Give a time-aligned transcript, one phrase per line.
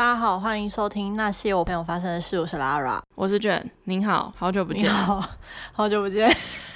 [0.00, 2.40] 大家好，欢迎收听那些我朋友发生的事。
[2.40, 3.70] 我是 Lara，我是卷。
[3.84, 5.22] 您好，好久不见，好，
[5.74, 6.34] 好久不见，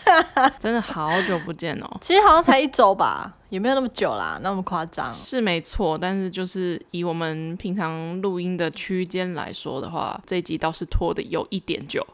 [0.61, 1.90] 真的好久不见哦。
[2.02, 5.11] 其实好像才一周吧，也没有那么久啦，那么夸张。
[5.11, 12.06] 是没错，但是就是以我们平常录音的区间来说的话，这一集倒是拖的有一点久。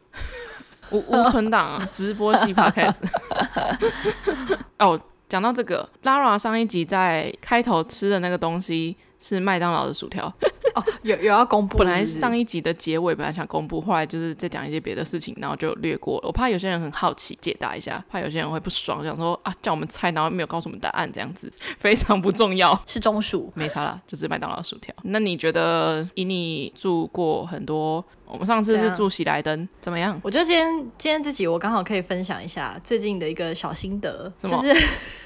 [0.93, 2.99] 无无存档啊，直播系 podcast。
[4.79, 8.97] 哦，讲到这个，Lara 上一集在开头吃的那个东西。
[9.21, 10.27] 是麦当劳的薯条
[10.75, 11.85] 哦，有有要公布是是？
[11.85, 16.29] 本来上一集的结尾本来想公布，后来就是在讲一些别的事情，然后就略过了。
[16.29, 22.79] 我怕有些人很好奇，解答一下，怕有些人会不爽，想说啊，叫我们猜，然后没有告诉我们答案，这样子非常不重要。
[22.87, 24.95] 是中暑，没差啦，就是麦当劳薯条。
[25.03, 28.05] 那你觉得以你住过很多？
[28.33, 30.17] 我们上次是住喜来登，怎么样？
[30.23, 34.73] 我觉得今天今天这集我刚好可以分享一下最近的一个小心得，就是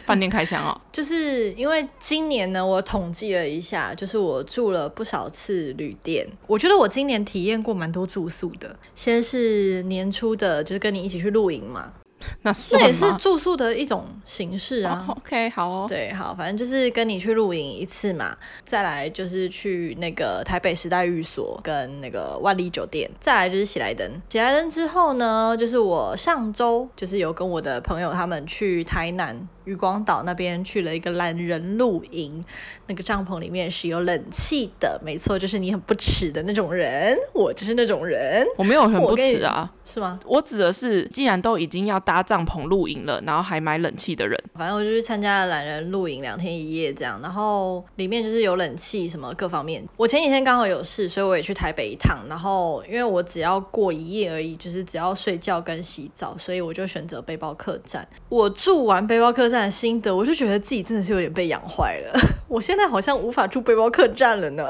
[0.07, 0.81] 饭店开箱哦。
[0.91, 8.77] 就是因为今年呢，我统计了一下，就是我住了不少次旅店，我觉得我今年体验过蛮多住宿的。
[8.95, 11.93] 先是年初的，就是跟你一起去露营嘛。
[12.43, 12.53] 那
[12.87, 15.05] 也是住宿的一种形式啊。
[15.09, 15.87] Oh, OK，好哦。
[15.89, 18.37] 对，好，反正就是跟你去露营一次嘛。
[18.65, 23.11] 再来就是去那个台北时代寓所跟那个万丽酒店。
[23.21, 24.11] 再来就是喜来登。
[24.29, 29.49] 喜来登之后呢，就是我上周就是有跟我的朋友他们去台南。
[29.65, 32.45] 渔光岛那边去了一个懒人露营，
[32.87, 40.21] 那个帐篷里面是有冷气的，没错，就是你很不耻的那种人，我就是那种人，我没有很不耻啊，是吗？
[40.27, 49.85] 我指的是，既然都已经要搭帐篷露营了，然后还买冷气的人，反正我就去参加了懒人露营两天一夜这样，然后里面就是有冷气什么各方面。
[49.97, 58.07] 我前几天刚好有事，所以我也去台北一趟，然后因为我只要过一夜而已，就是只要睡觉跟洗澡，所以我就选择背包客栈。
[58.29, 59.65] 我住完背包客栈。
[59.65, 62.21] 的心得，我就觉得自己真的是有点被养坏了。
[62.49, 64.69] 我现在好像无法住背包客栈了呢。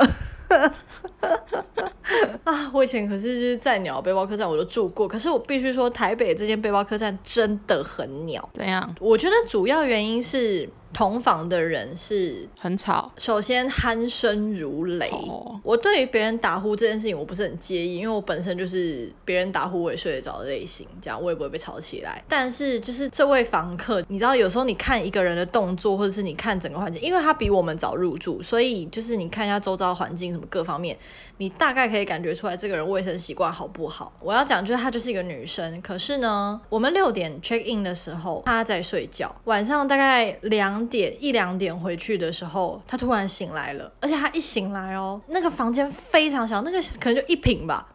[2.44, 8.48] 啊，我以前可是就是在鸟背包客栈我都住过，可是我必须说，台北这间背包客栈真的很鸟。
[8.54, 8.94] 怎样？
[9.00, 10.68] 我觉得主要原因是。
[10.94, 15.08] 同房的人是很吵，首先鼾声如雷。
[15.10, 15.56] Oh.
[15.64, 22.22] 我对于别人打呼这件事情我不是很介意，因为我本身就是别人打呼我也睡得着的类型，这样我也不会被吵起来。
[22.28, 30.96] 但是就是这位房客，你知道有时候你看一个人的动作，或者是你看整个环境，因为他比我们早入住，所以就是你看一下周遭环境什么各方面，
[31.38, 34.12] 你大概可以感觉出来这个人卫生习惯好不好。
[34.20, 40.83] 我要讲就是她就是一个女生，可是呢，我们六点 check in 的时候她在睡觉，晚上大概两。
[40.88, 47.86] 点一两点回去的时候，他突然醒来了，而且他一醒来哦，那个房间非常小，那个可能就一平吧，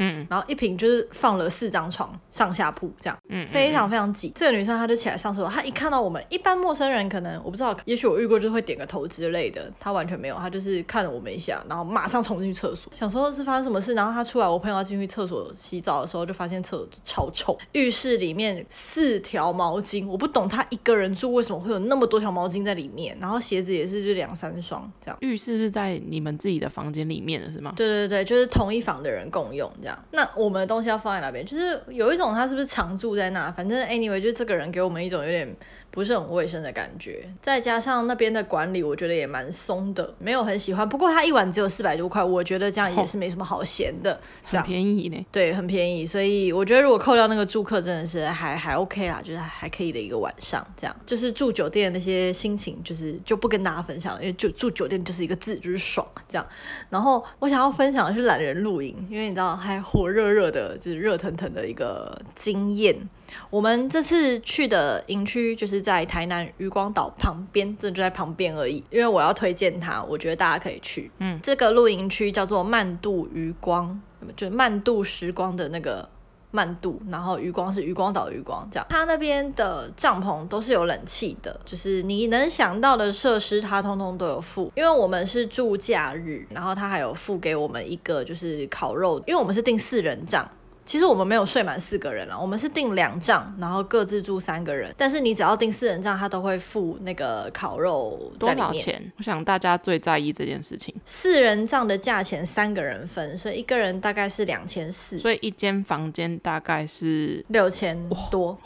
[0.00, 4.32] 嗯，然后一瓶就是放了四张床，上下铺这样，嗯，非常非常挤。
[4.34, 25.18] 这个女生她就起来上厕所，她一看到我们，一般陌生人可能我不知道，也许我遇过就会点个头之类的，她完全没有，她就是看了我们一下，然后马上冲进去厕所，想说是发生什么事，然后她出来，我朋友要进去厕所洗澡的时候，就发现厕所超臭，浴室里面四条毛巾，我不懂她一个人住为什么会有那么多条毛巾在里面，然后鞋子也是就两三双这样。
[25.20, 27.74] 浴室是在你们自己的房间里面的是吗？
[27.76, 29.89] 对对对，就是同一房的人共用这样。
[30.10, 31.44] 那我们的东西要放在哪边？
[31.44, 33.50] 就是有一种他是不是常住在那？
[33.52, 35.56] 反正 anyway，就这个人给我们一种有点
[35.90, 37.28] 不是很卫生的感觉。
[37.40, 40.88] 再加上那边的管理，我觉得也蛮松的，没有很喜欢。
[40.88, 44.18] 不过他一晚只有四百多块，我觉得这样也是没什么好嫌的，
[44.48, 44.64] 这样。
[44.64, 45.26] 很便宜呢。
[45.30, 46.04] 对，很便宜。
[46.04, 50.96] 所以我觉得如果扣掉那个住客，真的是还还 OK 啦，就是还可以的一个晚上这样。
[51.06, 52.70] 就是住酒店的那些心情。
[52.82, 56.46] 就是就不跟大家分享了，因为就住酒店就是一个字，就是爽这样。
[56.88, 63.08] 然后我想要分享的是懒人露营，因为你知道还火热热的，就是热腾腾的一个经验。
[63.48, 68.82] 我们这次去的营区就是在台南渔光岛旁边，这就在旁边而已。
[68.90, 71.10] 因为我要推荐它，我觉得大家可以去。
[71.18, 74.00] 嗯，这个露营区叫做慢度渔光，
[74.36, 76.08] 就是慢度时光的那个。
[76.50, 78.86] 慢度，然后渔光是渔光岛渔光，这样。
[78.88, 84.72] 它那边的帐篷都是有冷气的，就是你能想到的设施，它通通都有付。
[84.74, 90.48] 因为我们是住假日，然后它还有付给我们一个就是烤肉，因为我们是订四人帐。
[90.90, 94.92] 其实我们没有睡满四个人了，我们是订两帐，然后各自住三个人。
[94.98, 98.32] 但是你只要订四人帐，他都会付那个烤肉。
[98.40, 99.00] 多少钱？
[99.16, 100.92] 我想大家最在意这件事情。
[101.04, 105.16] 四人帐的价钱三个人分，所以一个人大概是两千四。
[105.20, 107.96] 所以一间房间大概是六千
[108.28, 108.58] 多。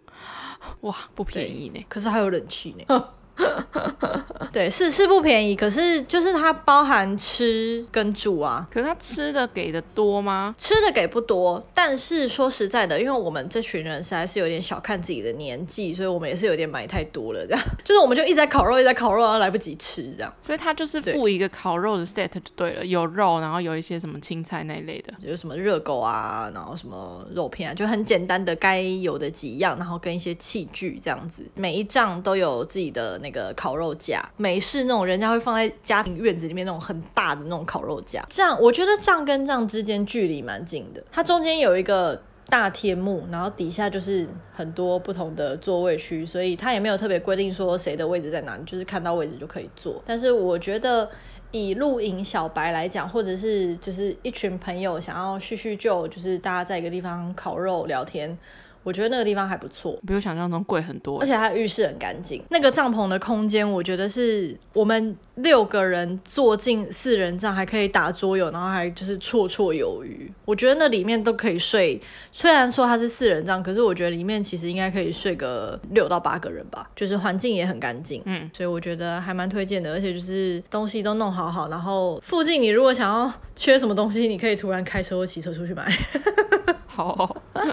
[0.82, 1.82] 哇，不便宜呢。
[1.88, 2.84] 可是还有冷气呢。
[4.52, 8.66] 对，是是不便宜，可是就是它包含吃跟住啊。
[8.72, 10.54] 可是它吃的给的多吗？
[10.56, 17.62] 吃的给不多，但是说实在的，因为我们这群人实在是有点小看自己的年纪，所以我们也是有点买太多了，这样。
[17.84, 20.32] 就是我们就一直在烤肉，一直在烤肉，然后来不及吃，这样。
[20.42, 31.44] 所以它就是附一个烤肉的 set 就对了，有肉，然后有一些什么青菜那一类的，有什么热狗啊，然后什么肉片啊，就很简单的该有的几样，然后跟一些器具这样子。
[31.54, 34.22] 每一仗都有自己的那个烤肉架。
[34.36, 41.02] 美式那种人家会放在家庭院子里面那种很大的那种烤肉架，这样我觉得这样跟这样之间距离蛮近的。
[41.10, 50.00] 它中间有一个大天幕，然后底下就是很多不同的座位区，所以它也没有特别规定说谁的位置在哪里，就是看到位置就可以坐。
[50.06, 51.10] 但是我觉得
[51.50, 58.38] 以露营小白来讲，或者是就是一群朋友想要叙叙旧，就是大家在一个地方烤肉聊天。
[58.86, 62.40] 我觉得那个地方还不错，比我想象中贵很多，而且它浴室很干净。
[62.50, 70.30] 那个帐篷的空间，我觉得是我们六个人坐进四人帐，还可以打桌游，然后还就是绰绰有余。
[70.44, 72.00] 我觉得那里面都可以睡，
[72.30, 76.88] 虽然说它是四人帐，可是我觉得里面其实应该可以睡个六到八个人吧。
[76.94, 79.90] 就是环境也很干净，嗯，所以我觉得还蛮推荐的。
[79.90, 85.84] 而且就是东西都弄好好，然后附近你如果想要 缺什么东西，你可以突然开车或骑车出去买。
[86.86, 87.36] 好。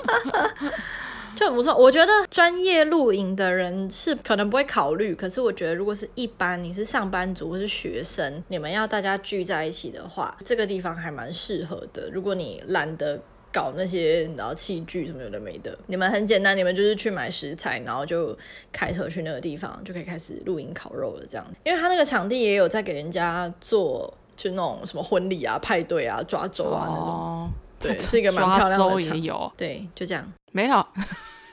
[1.36, 12.08] 就很不错，我觉得专业露营的人是可能不会考虑，可是我觉得如果是一般你是上班族或是学生，你们要大家聚在一起的话，这个地方还蛮适合的。
[12.12, 13.20] 如果你懒得
[13.52, 18.38] 搞那些然后器具什么有的没的，你们很简单，你们就是去买食材，然后就
[18.72, 21.26] 开车去那个地方就可以开始露营烤肉了。
[21.28, 27.52] 这样，因为他那个场地也有在给人家做，就那种什么婚礼啊、派对啊、抓周啊那种，
[27.84, 29.00] 对， 是一个蛮漂亮的场。
[29.00, 30.26] 也有，对，就这样。
[30.52, 30.88] 没了。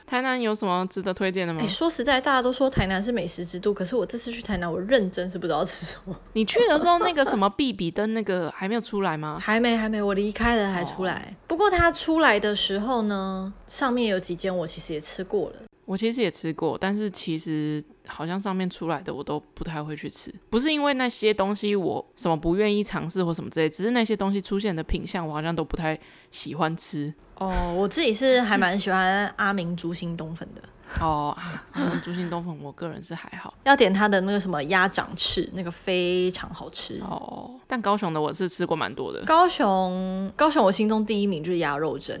[0.07, 1.61] 台南有什么值得推荐的吗？
[1.61, 6.13] 哎、欸，说实在，大家都说台南是美食之都，可是我这次去台南，我认真是不知道吃什么。
[6.33, 9.37] 你去的时候，那个什么必比登那个还没有出来吗？
[9.39, 11.13] 还没，还没，我离开了才出来。
[11.13, 15.55] 哦、不过它出来的时候呢，上面有几间我其实也吃过了。
[15.91, 25.99] 我其实也吃过，但是其实好像上面出来的我都不太会去吃，不是因为那些东西我什么不愿意尝试或什么之类，只是那些东西出现的品相我好像都不太
[26.31, 27.13] 喜欢吃。
[27.35, 30.61] 哦，我自己是还蛮喜欢阿明猪心冬粉的。
[31.01, 31.37] 哦，
[31.73, 33.53] 阿明猪心冬粉，我个人是还好。
[33.65, 37.01] 要点他的那个什么鸭掌翅，那个非常好吃。
[37.01, 39.21] 哦，但高雄的我是吃过蛮多的。
[39.25, 42.17] 高雄，高雄，我心中第一名就是鸭肉蒸。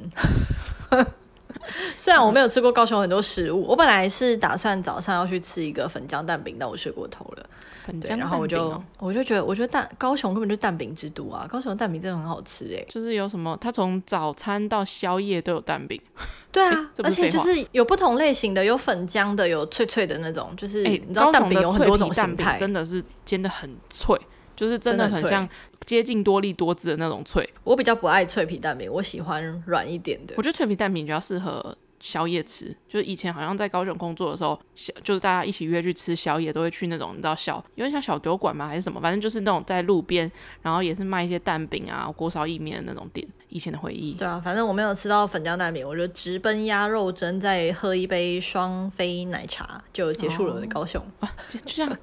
[1.97, 7.45] 虽然我没有吃过高雄很多食物，我本来是打算早上要去吃一个粉浆蛋饼，但我睡过头了。
[7.85, 11.47] 粉浆蛋饼，然后我就我就觉得，我觉得蛋高雄根本就是蛋饼之都啊！
[11.49, 15.99] 高雄的蛋饼真的很好吃哎，就是有什么，它从早餐到宵夜都有蛋饼。
[16.51, 24.19] 对啊，而且就是有不同类型的，有粉浆的，有脆脆的那种，就是你知道蛋饼有很多种形态，真的是煎的很脆，
[24.61, 25.49] 就是真的很像。
[25.87, 30.35] 接近多利多滋的那种脆，我比较不爱脆皮蛋饼，我喜欢软一点的。
[30.37, 38.67] 我觉得脆皮蛋饼比较适合宵夜吃，就是以前好像在高雄工作的时候，小就是大家一起约去吃宵夜，都会去那种你知道小有点像小酒馆嘛？
[38.67, 39.01] 还是什么？
[39.01, 40.31] 反正就是那种在路边，
[40.61, 43.27] 然后也是卖一些蛋饼啊、锅烧意面的那种店。
[43.49, 44.13] 以前的回忆。
[44.13, 51.01] 对啊，反正我没有吃到粉浆蛋饼，我就直奔鸭肉蒸，再喝一杯双飞奶茶，就结束了我的高雄。
[51.19, 51.97] 哦啊、就就这样，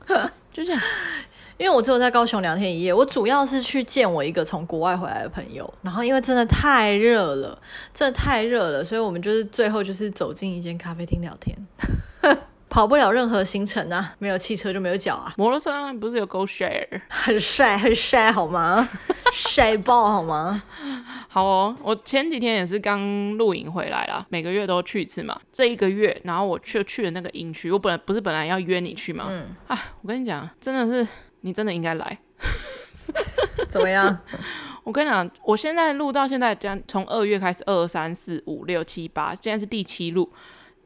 [0.52, 0.82] 就这样。
[1.58, 7.60] 因为我只有在高雄两天一夜，我主要是去见我一个从国外回来的朋友，然后因为真的太热了，
[7.92, 11.56] 真的太热了，所以我们就是最后就是走进一间咖啡厅聊天，
[12.70, 18.88] 跑不了任何行程啊，没有汽车就没有脚啊，摩托车不是有 GoShare，很晒很晒好吗？
[19.32, 20.62] 晒爆好吗？
[21.28, 29.26] 好哦，我前几天也是刚露营回来啦，每个月都去一次嘛，这一个月，然后我去去了那个营区，我本来不是本来要约你去吗？
[29.28, 31.10] 嗯啊，我跟你讲，真的是。
[31.48, 32.18] 你真的应该来，
[33.70, 34.18] 怎么样？
[34.84, 40.30] 我跟你讲，我现在录到现在，将从二月开始，二三四五六七八，现在是第七录，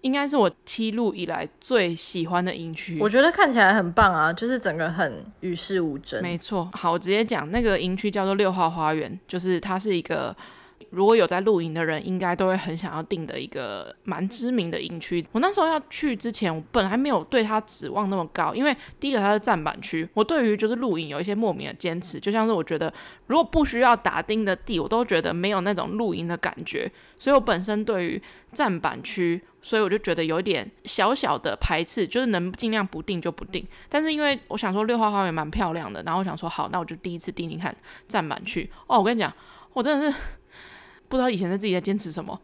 [0.01, 2.99] 应该是我七录以来最喜欢的营区。
[3.01, 6.23] 我觉得看起来很棒啊，就是整个很与世无争。
[6.23, 10.35] 没错，好，我直接讲，那个营区叫做六号花园，就是它是一个。
[10.93, 15.25] 如果有在露营的人，应该都会很想要订的一个蛮知名的营区。
[15.33, 22.93] 我那时候要去之前，我本来没有对它指望那么高，因为第一个它是站板区，我对于就是露营有一些莫名的坚持，就像是我觉得
[23.27, 26.91] 如果不需要打钉的地，我都觉得没有那种露营的感觉。
[27.19, 28.23] 所以我本身对于
[28.53, 33.67] 站板区，所以我就觉得有点小小的排斥，就是能尽量不定就不定。
[33.89, 37.75] 但是因为我想说六号花园蛮漂亮的，然后我想说好，那我就第一次订订看
[38.07, 38.71] 站板区。
[38.87, 39.33] 哦，我跟你讲，
[39.73, 40.19] 我真的是。
[41.13, 42.41] 不知道以前在自己在坚持什么，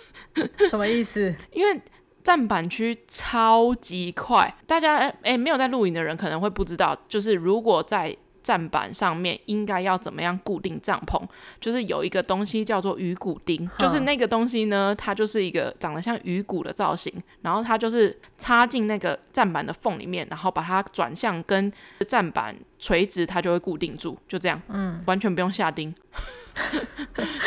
[0.70, 1.34] 什么意思？
[1.52, 1.78] 因为
[2.24, 11.22] 站板区超级快，大家哎、欸、没有在露营的人可能会不知道，就是如果在站板上面应该要怎么样固定帐篷？
[11.60, 21.70] 就是有一个东西叫做鱼骨钉，就是那个东西呢，它就是一个长得像鱼骨的造型，然后它就是插进那个站板的缝里面，然后把它转向跟
[22.08, 22.56] 站板
[22.86, 25.92] 垂直，它就会固定住，就这样，嗯，完全不用下钉。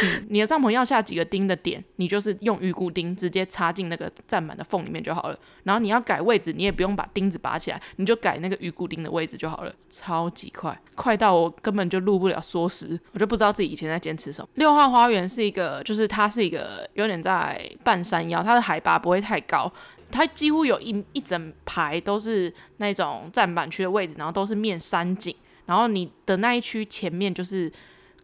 [0.02, 5.40] 你，你的帐篷要下几个钉的点，你就是用鱼骨钉直接插进那个站板的缝里面就好了。
[5.64, 14.50] 然后你要改位置，你也不用把钉子拔起来，你就改那个鱼骨钉的位置就好了，超级快，快到我根本就录不了缩时，我就不知道自己以前在坚持什么。
[14.56, 19.72] 六号花园是一个，就是它是一个有点在半山腰，它的海拔不会太高，
[20.12, 25.36] 它几乎有一一整排都是那种站板区的位置，然后都是面山景，
[25.66, 27.72] 然后你的那一区前面就是。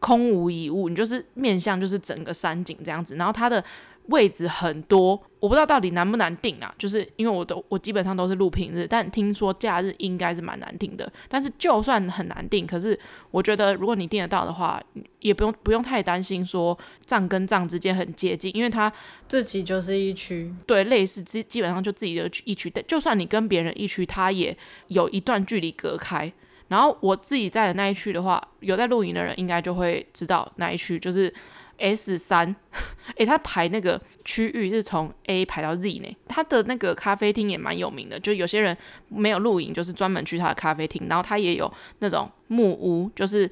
[0.02, 3.64] 空无一物，你就是面向就是整个山景这样子，然后它的
[4.10, 11.12] 位置很多，我不知道到底难不难订啊，就是因为我都我基本上都是录平日，但听说假日应该是蛮难订的。
[11.28, 13.00] 但是就算很难订，可是
[13.32, 14.82] 我觉得如果你订得到的话，
[15.20, 18.92] 也不用不用太担心说帐跟帐之间很接近，因为它
[19.28, 24.56] 自己就是一区，对，类似基基本上就自己的一区，但就算你跟别人一区，它也
[24.88, 26.32] 有一段距离隔开。
[26.68, 31.32] 然后我自己在的那一区的话，有在露营的人应该就会知道那一区就是
[31.78, 32.56] S 三，
[33.18, 36.18] 诶，他排那个区域是从 A 排到 Z 呢。
[36.28, 38.78] 他的那个咖啡厅也蛮有名的，就有些人
[39.10, 41.08] 没有露营，就是专门去他的咖啡厅。
[41.10, 43.50] 然后他也有那种木屋，就是。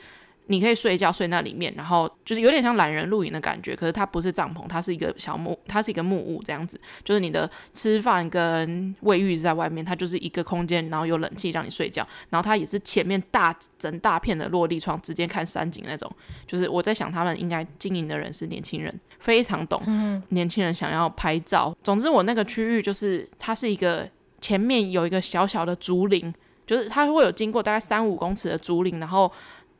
[0.53, 16.07] 你可以睡觉睡那里面，然后就是有点像懒人露营的感觉，可是它不是帐篷，它是一个小木，它是一个木屋这样子，就是你的吃饭跟卫浴是在外面，它就是一个空间，然后有冷气让你睡觉，然后它也是前面大整大片的落地窗，直接看山景那种。
[16.45, 19.81] 就是我在想，他们应该经营的人是年轻人，非常懂
[20.29, 21.75] 年轻人想要拍照。
[21.81, 24.07] 总之，我那个区域就是它是一个
[24.39, 26.31] 前面有一个小小的竹林，
[26.67, 29.31] 就是它会有经过大概三五公尺的竹林，然后。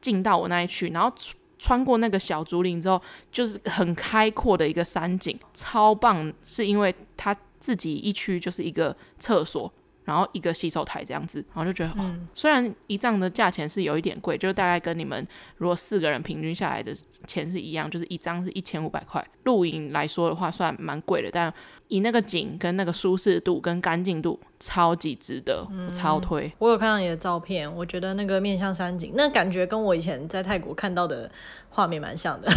[0.04, 1.12] 进到我那里去，然后
[1.58, 6.32] 穿过那个小竹林之后，就是很开阔的一个山景，超棒。
[6.44, 9.74] 是因为它自己一区就是一个厕所。
[10.06, 15.26] 然后一个洗手台这样子，然后就觉得，哦，虽然一帐的价钱是有一点贵，就是大概跟你们
[15.58, 16.94] 如果四个人平均下来的
[17.26, 19.26] 钱是一样，就是一张是一千五百块。
[19.44, 21.54] 露营来说的话，算蛮贵的，但
[21.88, 26.52] 以那个景跟那个舒适度跟干净度，超级值得，我超推。
[26.60, 31.30] 我有看到你的照片，我觉得那个面向山景，那感觉跟我以前在泰国看到的
[31.70, 32.50] 画面蛮像的，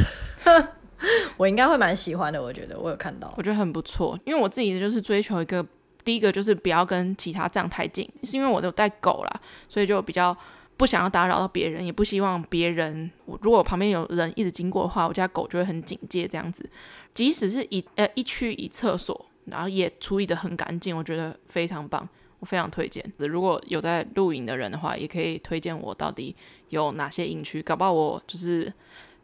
[1.37, 2.43] 我应该会蛮喜欢的。
[2.43, 5.65] 我觉得我有看到，我觉得很不错，因为我自己就是追求一个。
[6.07, 10.35] 第一个就是不要跟其他帐太近，是因为我都带狗啦，所以就比较
[10.77, 13.11] 不想要打扰到别人，也不希望别人。
[13.25, 16.65] 我如果旁边有人一直经过的话，我家狗就会很警戒这样子。
[17.13, 22.09] 即使是一呃一区一厕所，然后也处理得很干净，我觉得非常棒，
[22.39, 23.05] 我非常推荐。
[23.19, 26.37] 如果有在露营的人的话，也可以推荐我到底
[26.69, 28.73] 有哪些营区，搞不好我就是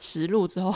[0.01, 0.73] 实录之后。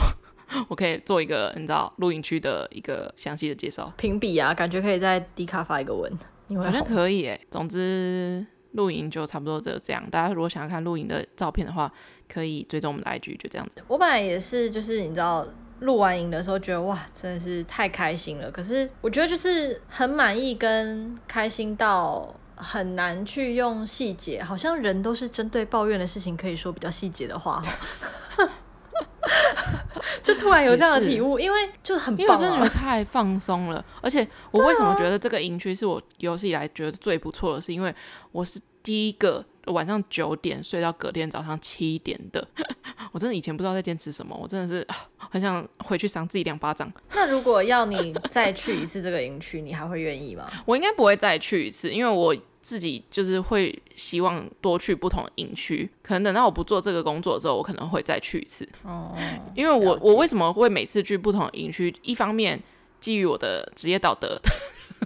[0.69, 6.11] 我可以做一个你知道露营区的一个详细的介绍，评比啊，感觉可以在 D 卡发一个文，
[6.55, 7.39] 好像可以诶。
[7.51, 11.91] 总之露营就差不多就这样，大家如果想要看露营的照片的话，
[12.31, 13.81] 可以追踪我们的 IG，就这样子。
[13.87, 15.45] 我本来也是，就是你知道
[15.81, 18.49] 录完影的时候觉得哇，真的是太开心了。
[18.49, 27.61] 可是我觉得就是很满意跟开心到很难去用细节，好像人都是针对抱怨的事情可以说比较细节的话
[30.23, 33.83] 就突然有这样的体悟，因为就很棒，因为我真的觉得太放松了。
[34.01, 37.93] 而且我为什么觉得这个营区是我有史以来觉得最不错的，是因为
[38.31, 42.45] 我是第一个晚上九点睡到隔天早上七点的。
[43.11, 44.85] 我真的以前不知道在坚持什么，我真的是
[45.17, 46.91] 很想回去赏自己两巴掌。
[47.13, 50.49] 那如果要你再去一次这个营区，你还会愿意吗？
[50.65, 52.35] 我应该不会再去一次，因为我。
[52.67, 58.67] 自己就是会希望多去不同的营区，可能等到我不做这个工作之后，我可能会再去一次。
[58.83, 59.15] 哦，
[59.55, 61.95] 因为我我为什么会每次去不同的营区？
[62.01, 62.61] 一方面
[62.99, 64.37] 基于我的职业道德，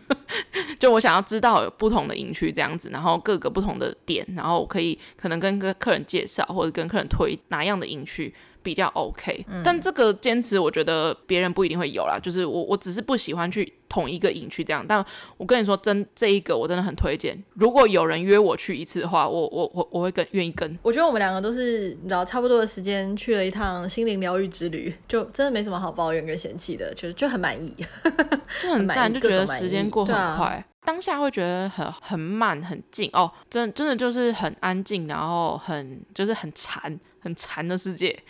[0.79, 8.33] 就我想要知道有不同的营区这样子，然后各个不同的点，然后我可以可能跟跟客人介绍或者跟客人推哪样的营区。
[8.63, 12.19] 比较 OK，嗯，但这个坚持我觉得别人不一定会有啦。
[12.19, 14.85] 就是我，我只是不喜欢去同一个营区这样。
[14.87, 15.03] 但
[15.37, 17.41] 我跟你说，真这一个我真的很推荐。
[17.55, 20.77] 如果有人约我去一次的话，我我我我会跟愿意跟。
[20.83, 27.75] 我觉得我们两个都是你知道差不多的时间去了一趟心灵疗愈之旅，就真的没什么好抱怨跟嫌弃的，就就很满意，
[28.61, 30.65] 就很赞，就觉得时间过很快。
[30.83, 38.17] 当下会觉得很很慢很静哦，真真的就是很安静，然后很就是很禅很馋的世界。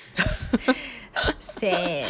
[1.59, 2.05] 对，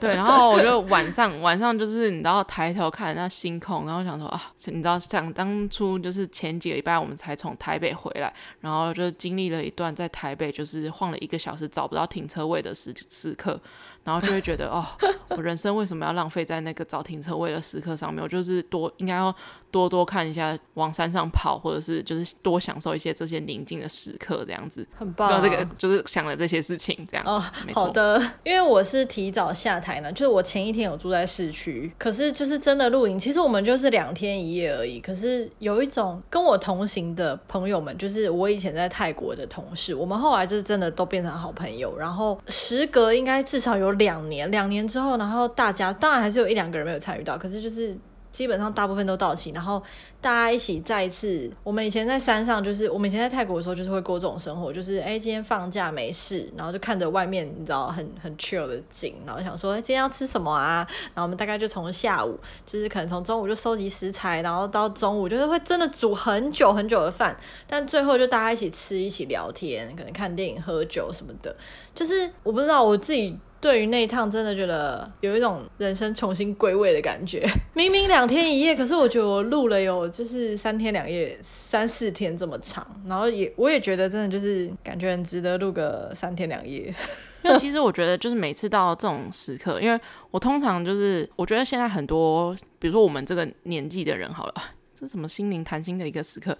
[0.00, 13.60] 然后我就晚上晚上就是你知道抬头看那星空，然后想说啊，你知道想当初就是前几个礼拜我们才从台北回来，然后就经历了一段在台北就是晃了一个小时找不到停车位的时时刻。
[14.06, 14.86] 然后就会觉得哦，
[15.30, 18.22] 我人生为什么要浪费在那个找停车位的时刻上面？
[18.22, 19.34] 我就是多应该要
[19.72, 24.86] 多多看一下往山上跑，或者是就是多享受一些这些宁静的时刻，这样子。
[24.94, 25.40] 很棒、啊。
[25.42, 27.26] 这个就是想了这些事情，这样。
[27.26, 27.42] 哦，
[27.74, 28.22] 好的。
[28.44, 35.00] 因为我是提早下台呢，就是我前一天有住在市区，可是就是真的露营，其实我们就是两天一夜而已。
[35.00, 41.98] 可是有一种跟我同行的朋友们，就是我以前在泰国的同事，我们后来就是真的都变成好朋友。
[41.98, 43.95] 然后时隔应该至少有。
[43.96, 47.96] 两年，两年之后，然后大家当然还是有一两个人没有参与到，可是就是
[48.30, 49.82] 基本上大部分都到齐，然后
[50.20, 51.50] 大家一起再一次。
[51.62, 60.86] 我们以前在山上，就是我们以前在泰国的时候，就是会过这种生活，就是哎，今天放假没事，然后就看着外面，你知道很很 chill 的景，然后想说今天要吃什么啊？
[61.14, 67.34] 然后我们大概就从下午，就是可能从中午就收集食材，然后到中午就是会真的煮很久很久的饭，
[67.66, 71.56] 但最后就大家一起吃，一起聊天，可能看电影、喝酒什么的。
[71.94, 73.38] 就是我不知道我自己。
[73.60, 77.44] 对于那一趟，真的觉得有一种人生重新归位的感觉。
[77.74, 86.94] 明明两天一夜，可是我觉得我录了有就是三天两夜、三四天这么长，然后也我也觉得真的就是感觉很值得录个三天两夜。
[87.42, 89.98] 因为其实我觉得就是每次到这种时刻，因为
[90.30, 94.54] 我通常就是我觉得现在很多，比如说我们这个年纪的人，好了，
[94.94, 96.56] 这什么心灵谈心的一个时刻。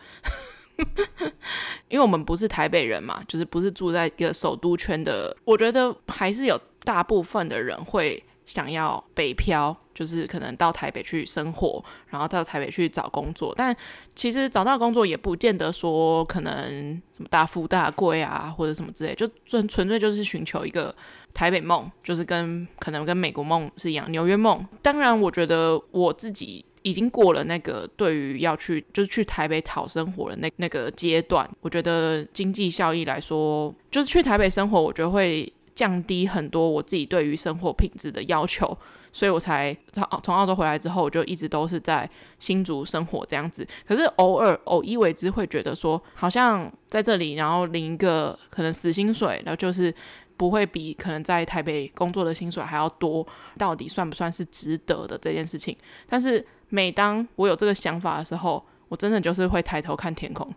[1.89, 6.61] 因为我们不是台北人嘛，就是不是住在一个首都圈的，我觉得还是有。
[6.87, 13.53] 大部分的人会想要北漂，就是可能到台北去生活，然后到台北去找工作。
[13.57, 13.77] 但
[14.15, 20.95] 其实找到工作也不见得说可能什么大富大贵啊，或者什么之类，就纯纯粹就是寻求一个
[21.35, 24.65] 台北梦，就是跟可能跟美国梦是一样，纽约梦。
[24.81, 31.51] 当然，我觉得我自己已经过了那个对于要去就是去台北讨生活的那那个阶段。
[31.63, 35.53] 我觉得经济效益来说，就是去台北生活，我觉得会。
[35.77, 38.77] 降低很多我自己对于生活品质的要求，
[39.13, 43.65] 所以我才从从澳洲回来之后，我就一直都是在新竹生活这样子。
[43.87, 49.95] 可是偶尔偶一为之，会觉得说，好像在这里，然后领一个可能死薪水，然后就是
[50.39, 53.27] 不会比可能在台北工作的薪水还要多，
[53.59, 55.77] 到底算不算是值得的这件事情？
[56.09, 60.49] 但是每当我有这个想法的时候，我真的就是会抬头看天空，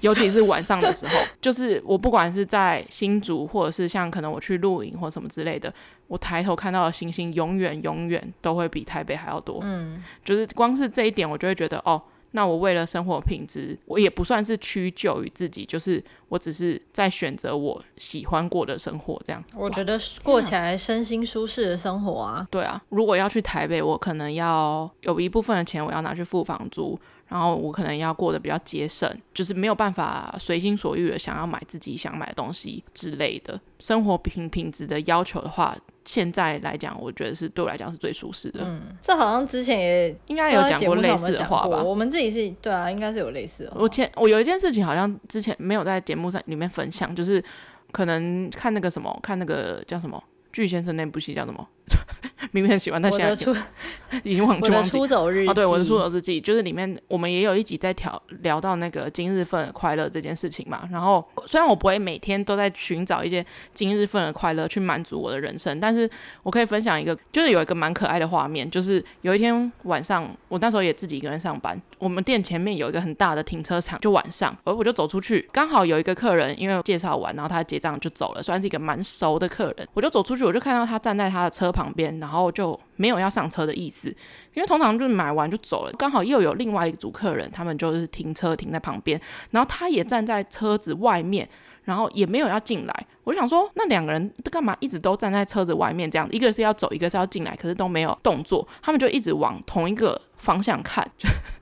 [0.00, 5.72] 尤其是晚上的时候，就是我不管是在新竹，或者是像可能我去露营或什么之类的，
[6.06, 9.60] 我抬头看到的星星，永远永远都会比台北还要多。
[9.62, 19.44] 嗯，就是光是这一点，我就会觉得哦，那我为了生活品质，我也不算是屈就于自己，就是我只是在选择我喜欢过的生活，这样。
[19.54, 22.46] 我觉得过起来身心舒适的生活啊。
[22.50, 26.98] 对啊，如果要去台北，我可能要有一部分的钱，我要拿去付房租。
[27.28, 33.58] 然后我可能要过得比较节省，就是没有办法随心所欲的想要买自己想买的东西之类的。
[33.80, 38.60] 生活品品质的要求的话，现在来讲，我觉得是对我来讲是最舒适的。
[38.64, 41.82] 嗯，这好像之前也应该有讲过类似的话吧？
[41.82, 43.72] 我们自己是对啊，应该是有类似的。
[43.74, 47.42] 我前我有一件事情好像之前没有在节目上里面分享，就是
[47.90, 50.22] 可能看那个什么，看那个叫什么。
[50.54, 51.66] 巨先生那部戏叫什么？
[52.52, 53.52] 明明很喜欢，但现在出
[54.22, 54.70] 已经忘记。
[54.70, 55.50] 我的出走日记。
[55.50, 60.88] 哦，对，我的出走日记，就是里面我们也有一集在聊聊到那个今日份的快乐这件事情嘛。
[60.92, 66.08] 然后虽然我不会每天都在寻找一些今日份的快乐去满足我的人生，但是
[66.44, 80.43] 我可以分享一个，就是有一个蛮可爱的画面，就是有一天晚上，我那时候也自己一个人上班，我们店前面有一个很大的停车场，就晚上，我我就走出去，刚好有一个客人，因为介绍完，然后他结账就走了，算是一个蛮熟的客人，我就走出去。
[80.44, 84.08] 我就看到他站在他的车旁边，然后就没有要上车的意思，
[84.54, 85.92] 因为通常就是买完就走了。
[85.92, 91.48] 刚好又有另外一组客人，他们就是停车停在旁边，然后他也站在车子外面，
[91.84, 93.06] 然后也没有要进来。
[93.24, 96.28] 我就想说，那两个人干嘛一直都站在车子外面这样？
[96.30, 98.66] 一个是要走，一个是要进来，可是都没有动作。
[98.82, 101.08] 他们就一直往同一个方向看，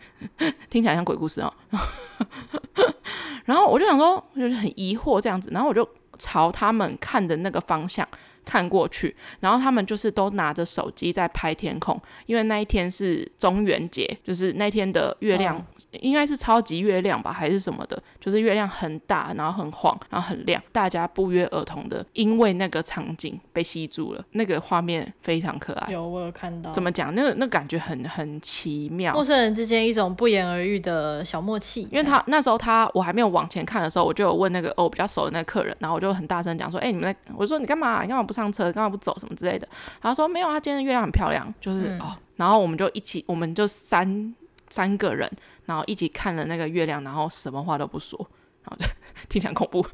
[0.68, 1.52] 听起来像鬼故事哦。
[3.44, 8.06] 然后我就想说，就是很疑惑这样子，然后我就朝他们看的那个方向。
[8.44, 25.92] 看过去，然后他们就是都拿着手机在拍天空，因为那一天是中元节，就是那天的月亮应该是超级月亮吧，还是什么的，就是月亮很大，然后很晃，然后很亮，大家不约而同的因为那个场景被吸住了，那个画面非常可爱。
[25.92, 26.72] 有，我有看到。
[26.72, 27.14] 怎么讲？
[27.14, 31.82] 那个那感觉很很奇妙，陌生人之间一种不言而喻的小默契。
[31.92, 38.02] 因为他那时候他我还没有往前看的时候，我就有问那个哦比较熟的那个客人，然后我就很大声讲说：“哎、欸，你们在？”我说：“你干嘛？
[38.02, 38.72] 你干嘛不？”不上车？
[38.72, 39.14] 干嘛不走？
[39.18, 39.68] 什么之类的。
[40.00, 42.16] 然后说没有，他今天的月亮很漂亮，就是、嗯、哦。
[42.36, 44.34] 然后我们就一起，我们就三
[44.68, 45.30] 三个人，
[45.66, 48.18] 然后一起看了那个月亮，然后什么话都不说，
[48.64, 48.86] 然后就
[49.28, 49.84] 听起来恐怖。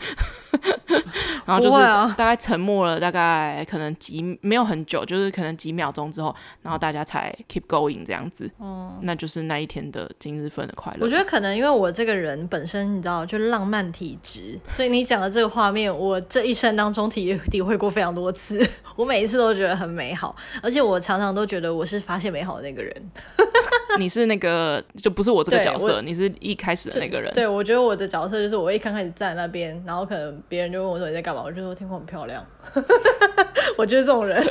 [1.45, 1.79] 然后就是
[2.15, 8.51] 大概沉默了大概可能几没有很久，就是可能几秒钟之后，然后大家才 keep going 这样子。
[8.61, 10.99] 嗯，那就是那一天的今日份的快乐。
[11.01, 23.11] 我觉得可能因为我这个人本身你知道就浪漫体质，所以你讲的这个画面，我这一生当中体体会过非常多次，我每一次都觉得很美好，而且我常常都觉得我是发现美好的那个人。
[23.97, 27.33] 你是那个就不是我这个角色，你是一开始的那个人。
[27.33, 32.45] 对，我觉得我的角色就是我一刚开始站在那边，然后可能别人就问我说你在干嘛，我就说天空很漂亮。
[33.77, 34.43] 我就是这种人，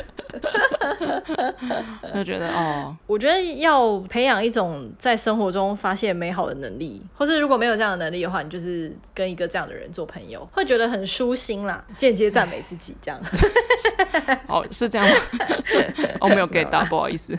[2.14, 13.20] 就觉得哦，我觉得要培养一种在生活中发现美好的能力，或是如果没有这样的能力的话，你就是跟一个这样的人做朋友，会觉得很舒心啦，间接赞美自己这样。
[14.48, 15.14] 哦，是这样吗？
[16.20, 17.36] 哦没有 get 到，不好意思。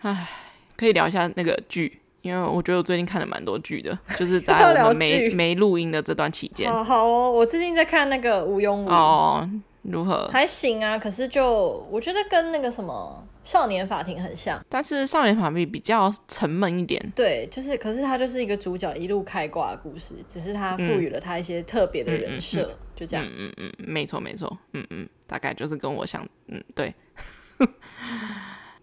[0.00, 0.28] 唉，
[0.76, 6.70] 可以聊一下那个剧，因为我觉得我最近看了蛮多剧的， 就是在我们没没录音的这段期间。
[6.70, 9.48] 好好哦，我最近在看那个无庸无哦，
[9.82, 10.28] 如何？
[10.32, 17.12] 还行啊，可是就我觉得跟那个什么少年法庭很像，但是少年法庭比较沉闷一点。
[17.16, 23.26] 对，就是，可是他就是一个主角一路开挂的故事，只是他赋予了他一些特别的人设，嗯嗯嗯、就这样。
[23.26, 26.94] 嗯嗯嗯，没错没错，嗯嗯，大概就是跟我想，嗯对。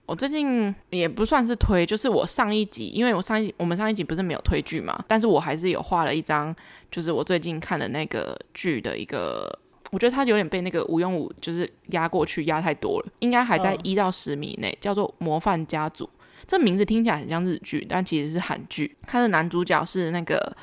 [0.06, 6.56] 我最近也不算是推，就是我上一集，因为我上一集我们上一集不是没有推剧嘛，但是我还是有画了一张，
[6.92, 9.52] 就是我最近看的那个剧的一个，
[9.92, 16.06] 我觉得它有点被那个吴庸武就是压过去，压太多了，应该还在一到十米内，叫做《模范家族》，
[16.46, 20.56] 这名字听起来很像日剧，但其实是韩剧，它的男主角是那个。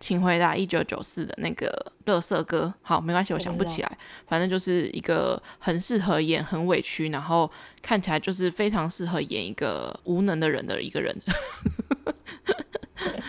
[0.00, 7.48] 请回答一九九四的那个乐色歌，好，没关系，我想不起来，反正就是一个很适合演很委屈，然后
[7.82, 11.14] 看起来就是非常适合演一个无能的人的一个人。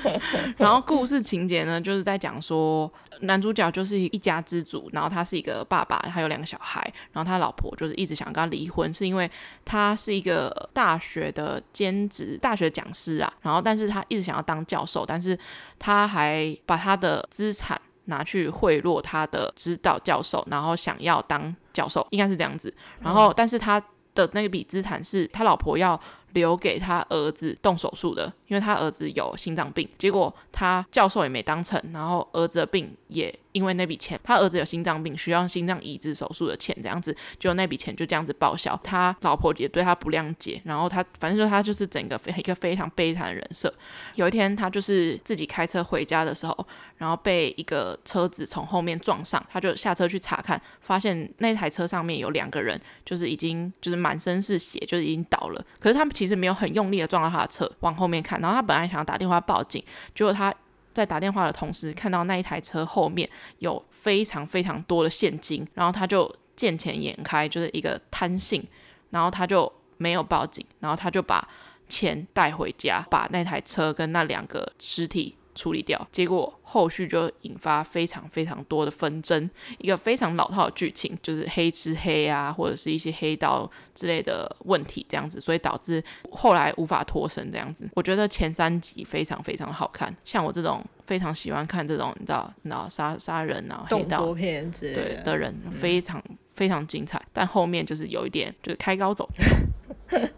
[0.58, 9.30] 然后故事情节呢，就是在讲说，男主角就是一家之主，然后他是一个爸爸，还有两个小孩，然后他老婆就是一直想跟他离婚，是因为
[9.64, 15.38] 他是一个大学的兼职大学讲师啊，然后但是他一直想要当教授，但是
[15.78, 23.82] 他还把他的资产拿去贿赂他的指导教授，然后想要当教授，应该是这样子，然后但是他
[24.14, 26.00] 的那笔资产是他老婆要。
[26.34, 33.34] 留给他儿子动手术的，因为他儿子有心脏病，结果他教授也没当成，然后儿子的病也。
[33.52, 38.80] 因为那笔钱，他儿子有心脏病，需要心脏移植手术的钱，这样子，就那笔钱就这样子报销。
[38.84, 43.74] 他老婆也对他不谅解，然后他反正就他就是整个非一个非常悲惨的人设。
[44.16, 55.66] 有一天，他就是自己开车回家的时候，然后被一个车子从后面撞上，他就下车去查看，发现那台车上面有两个人，就是已经就是满身是血，就是已经倒了。
[55.80, 59.84] 可是他们其实没有很用力的撞到他的车，往后面看，然后他本来想要打电话报警，
[60.16, 60.54] 结果他。
[60.94, 68.64] 在打电话的同时，看到那一台车后面有非常非常多的现金，然后他就见钱眼开，就是一个贪性，
[69.10, 71.48] 然后他就没有报警，然后他就把
[71.88, 87.90] 钱带回家，把那台车跟那两个尸体处理掉，结果后续就引发非常非常多的纷争，一个非常老套的剧情，就是黑吃黑啊，或者是一些黑道之类的问题这样子，所以导致后来无法脱身这样子。
[87.94, 97.22] 我觉得前三集非常非常好看，像我这种非常喜欢看这种你知道，你知道杀杀人啊、黑道动作片之类的对的人，非常非常精彩。
[97.34, 99.44] 但后面就是有一点就是开高走低，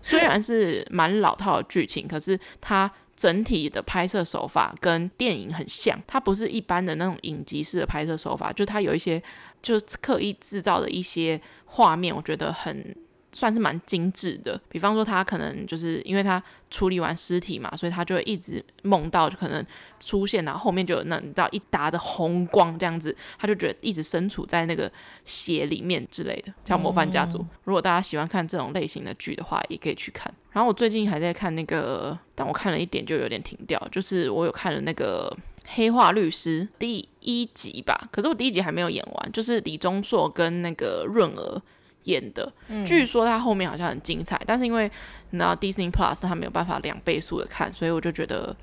[0.02, 2.92] 虽然是蛮老套的剧情，可是它。
[3.16, 9.22] 整体的拍摄手法跟电影很像，它不是一般的那种影集式的拍摄手法，就它有一些
[9.62, 12.96] 就是刻意制造的一些画面，我觉得很。
[13.34, 19.66] 算是蛮精致的，比方说他可能就是因为他处理完尸体嘛，所以他就会一直梦到就可能
[20.00, 24.90] 出现，然后后面就有那你知道一沓的红光这样子，他就觉得一直身处在那个
[25.26, 27.40] 血里面之类的，叫《模范家族》。
[27.64, 30.32] 如果大家喜欢看这种类型的剧的话，也可以去看。
[30.52, 35.36] 然后我最近还在看那个，但我看了一点就有点停掉，就是我有看了那个
[35.76, 41.60] 《黑化律师》第一集吧，可是我第一集还没有演完，就是李钟硕跟那个润儿。
[42.04, 42.52] 演的，
[42.86, 44.90] 据说他后面好像很精彩，嗯、但是因为
[45.32, 48.56] 你知道 Disney Plus 他没有办法两倍速的看，所以我就觉得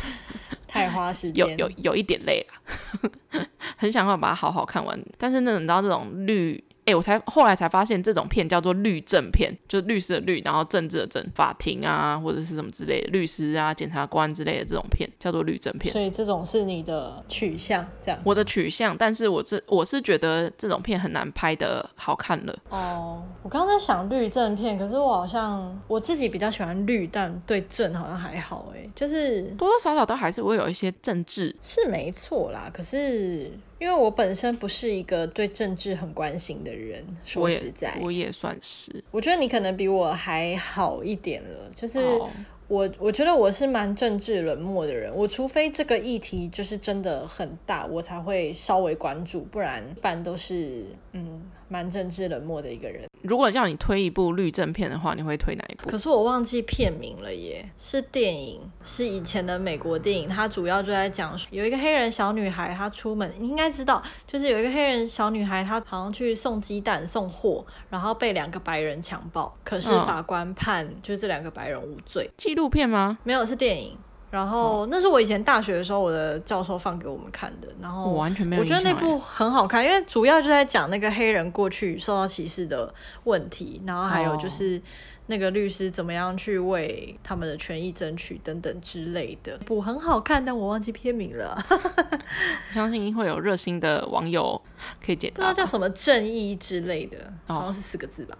[0.66, 4.98] 太花时间，有有有一点累了， 很想要把它好好看完。
[5.16, 15.92] 但是那种你知道这种绿哎，我才后来才发现这种片叫做律政片，就是律师的律，然后政治的政，法庭啊或者是什么之类的，律师啊、检察官之类的这种片叫做律政片。
[15.92, 18.20] 所以这种是你的取向，这样？
[18.22, 22.56] 我的取向，但是我这我是觉得这种片很难拍的好看了。
[22.68, 32.70] 哦，我刚刚在想律政片，可是我好像我自己比较喜欢律，但对政好像还好哎，就是多多少少都还是会有一些政治，是没错啦。
[32.72, 33.50] 可是。
[33.78, 39.04] 因为我本身不是一个对政治很关心的人，说实在，我也，算是。
[39.10, 41.98] 我觉得你可能比我还好一点了，就是
[42.68, 42.92] 我，oh.
[42.98, 45.14] 我觉得我是蛮政治冷漠的人。
[45.14, 51.50] 我除非这个议题就是真的很大，我才会稍微关注，不然一般都是嗯。
[51.68, 53.08] 蛮政治冷漠的一个人。
[53.26, 55.88] 如果叫你推一部律政片的话，你会推哪一部？
[55.88, 60.28] 可是我忘记片名了耶，是电影，是以前的美国电影。
[60.28, 69.54] 它主要就在讲，有一个黑人小女孩，她出门，你应该知道，就是有一个黑人小女孩，她好像去送鸡蛋、送货，然后被两个白人强暴。
[69.64, 72.30] 可是法官判就是这两个白人无罪。
[72.36, 73.18] 纪录片吗？
[73.24, 73.96] 没有，是电影。
[74.30, 77.68] 然后那是我以前大学的时候，我的教授放给我们看的。
[77.80, 82.92] 然后我完全没有，我觉得那部很好看，因为主要就在讲那个黑人过去受到歧视的
[83.24, 84.80] 问题，然后还有就是
[85.28, 89.56] 那个律师怎么样去为他们的权益争取等等之类的。
[89.58, 91.64] 部很好看，但我忘记片名了。
[91.70, 94.60] 我 相信会有热心的网友
[95.04, 95.34] 可以解答。
[95.36, 98.36] 不知道叫什么正义之类的，好像是四个字吧。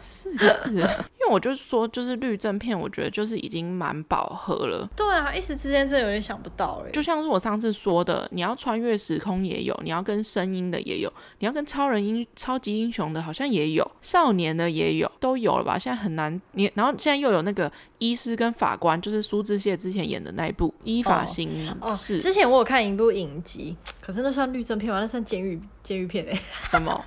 [0.00, 4.88] 四个字， 因为我就是说，就是律政片，我觉得就是已经蛮饱和了。
[4.96, 6.90] 对啊，一时之间真的有点想不到哎。
[6.90, 15.78] 就像是我上次说的，你要穿越时空也有，你要跟声音的也有，你要跟超人英、超级英雄的好像也有，少年的也有，都有了吧？
[15.78, 21.90] 现在很难，你然后现在又有那个医师跟法官，就是苏志燮之前演的那一部《依法行事》哦。
[21.92, 25.00] 哦，之前我有看一部影集，可是那算律政片吗？
[25.00, 26.40] 那算监狱监狱片哎。
[26.70, 27.04] 什么？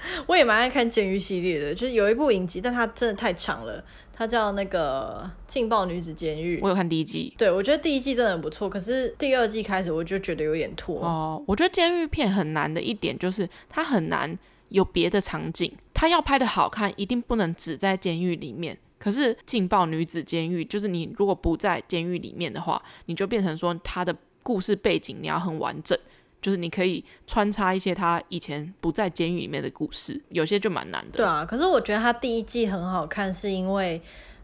[0.26, 6.58] 我也蛮爱看监狱系列的，就是有一部影集，但它真的太长了，它叫那个《劲爆女子监狱》。
[6.62, 11.00] 我有看第一季，对，我觉得第一季真的很不错，可是第二季开始我就觉得有点拖。
[11.04, 18.76] 哦，我觉得监狱片很难的一点就是它很难有别的场景，它要拍的好看，一定不能只在监狱里面。
[18.98, 25.96] 可是《劲爆女子监狱》就是你如果不在监狱里面的话，你就变成说它的故事背景你要很完整。
[26.40, 31.18] 就是你可以穿插一些他以前不在监狱里面的故事，有些就蛮难的。
[31.18, 34.00] 对啊，可是我觉得他第一季很好看，是因为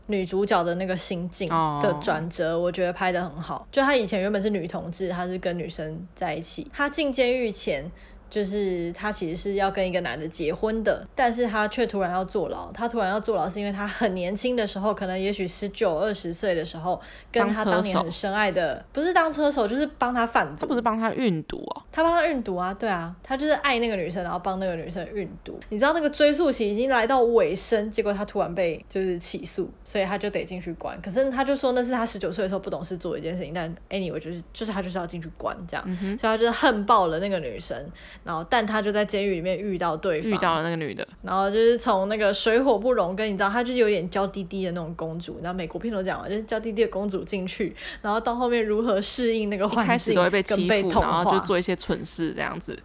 [0.06, 1.48] 女主角的那个心境
[1.80, 3.66] 的转折，我觉得拍的很好。
[3.72, 7.90] 就她以前原本是女同志，她是跟女生在一起，她进监狱前。
[8.34, 12.68] 就是他其实是要跟一个男的结婚的，但是他却突然要坐牢。
[12.72, 20.62] 他突然要坐牢是因为他很年轻的时候，可能也许十九二十岁的时候，跟他当年很深爱的，不是当车手，就是帮他贩毒。
[20.62, 25.56] 他不是帮他运毒哦，他帮他运毒啊，对啊，他就是爱那个女生，然后帮那个女生运毒。
[25.68, 31.00] 你知道那个追诉期已经来到尾声，结果他突然被就是起诉，所以他就得进去关。
[31.00, 37.78] 可是他就说那是他十九岁的时候不懂事做一件事情，但 anyway 就是就是他就是要进去关这样，嗯、所以他就是恨爆了那个女生。
[38.24, 52.78] 然后，但他就在监狱里面遇到对方，遇到了那个女的，然后就是从那个水火不容，跟你知道，她就是有点娇滴滴的那种公主，然后美国片都讲嘛，就是娇滴滴的公主进去，然后到后面如何适应那个环境，开始都会被欺负，然后就做一些蠢事这样子。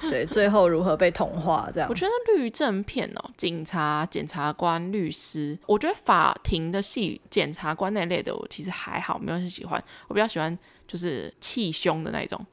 [0.08, 1.88] 对，最后如何被同化这样？
[1.88, 9.82] 我觉得律政片哦，警察、检察官、律师，我觉得法庭的戏，检察官那类的，我其实还好，没有很喜欢。
[10.06, 10.56] 我比较喜欢
[10.86, 12.44] 就是气胸的那种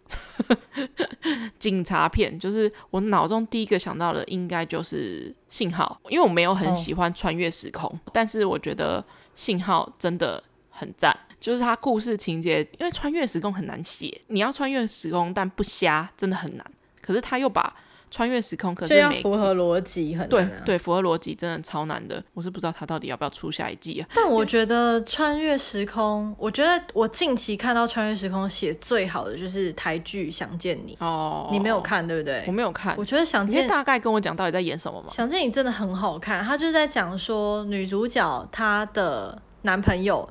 [1.59, 9.01] 警察片，就是我脑中第一个想到的应该就是《信号》，因为我没有很喜欢穿越时空，哦、但是我觉得
[9.35, 16.65] 《信号》真的很赞，就是它故事情节，因为穿越时空很难写，你要穿越时空但不瞎，真的很难。
[17.05, 17.71] 可是他又把
[18.09, 22.23] 穿越时空，可是要符合逻辑，很对对，符合逻辑真的超难的。
[22.33, 24.07] 我是不知道他到底要不要出下一季啊。
[24.15, 32.43] 但我觉得穿越时空，我觉得我近期看到穿越时空写最好的就是台剧《想见你》哦，你没有看对不对？
[32.47, 32.95] 我没有看。
[32.97, 35.07] 我觉得《想见你》大概跟我讲到底在演什么吗？
[35.13, 40.29] 《想见你》真的很好看，他就是在讲说女主角她的男朋友。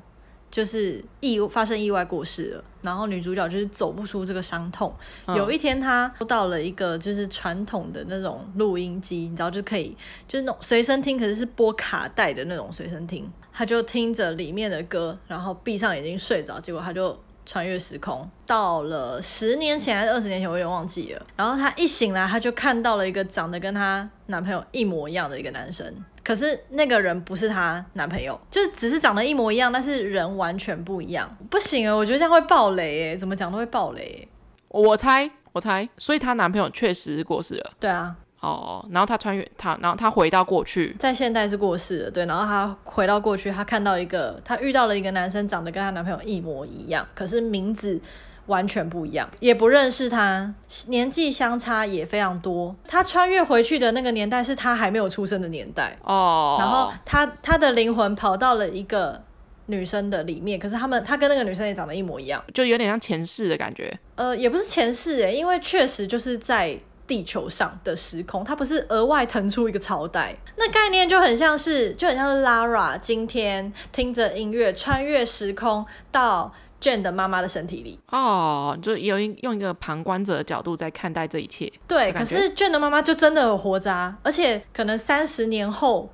[0.54, 4.94] 就是意发生意外过世了，然后女主角就是走不出这个伤痛。
[5.26, 9.96] 嗯、有一天，她收到了一个就是传统的那种录音机，你知道就可以
[10.28, 13.28] 就是那种随身听，可是是播卡带的那种随身听。
[13.52, 21.26] 她就听着里面的歌，然后闭上眼睛睡着，结果她就穿越时空到了十年前还是二十年前，我有点忘记了。
[21.36, 25.86] 然后她一醒来，她就看到了一个长得跟她男朋友一模一样的一个男生。
[26.22, 31.36] 可是那个人不是她男朋友，就是只是长得一模一样，但是人完全不一样。
[31.50, 34.26] 不行啊，我觉得这样会爆雷诶，怎么讲都会爆雷。
[34.68, 37.72] 我猜，我猜，所以她男朋友确实过世了。
[37.78, 38.16] 对啊。
[38.44, 47.98] 哦，然后他穿越他，然后他回到过去，在现代是过世的，对，然后他回到过去，他看到一个，他遇到了一个男生，长得跟他男朋友一模一样，可是名字
[48.46, 50.54] 完全不一样，也不认识他，
[50.88, 52.76] 年纪相差也非常多。
[52.86, 59.22] 他穿越回去的那个年代是他还没有出生的年代哦，然后他他的灵魂跑到了一个
[59.66, 63.98] 女生的里面，可是他们他跟那个女生也长得一模一样，就有点像前世的感觉。
[64.16, 66.78] 呃，也不是前世诶，因为确实就是在。
[67.06, 81.72] 地球上的时空，它不是额外腾出一个朝代，那概念就很像是，就很像是 Lara 今天听着音乐穿越时空到 Jane 的妈妈的身体里哦，就有一用一个旁观者的角度在看待这一切。
[81.86, 86.10] 对，可是 Jane 的妈妈就真的有活着啊，而且可能三十年后，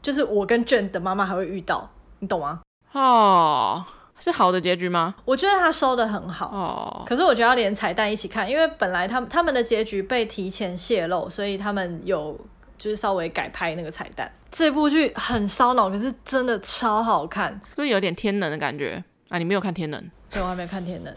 [0.00, 2.60] 就是我跟 Jane 的妈妈还会遇到，你懂吗？
[2.92, 3.84] 哦。
[4.22, 5.12] 是好的结局吗？
[5.24, 7.02] 我觉得他收的很好哦。
[7.04, 12.38] 可是我觉得要连彩蛋一起看，因为本来他们他们的结局被提前泄露，所以他们有
[12.78, 14.32] 就是稍微改拍那个彩蛋。
[14.52, 19.38] 这部剧很烧脑，可是真的超好看，所以有点天能的感觉啊！
[19.38, 20.00] 你没有看天能？
[20.30, 21.12] 对，我还没看天能。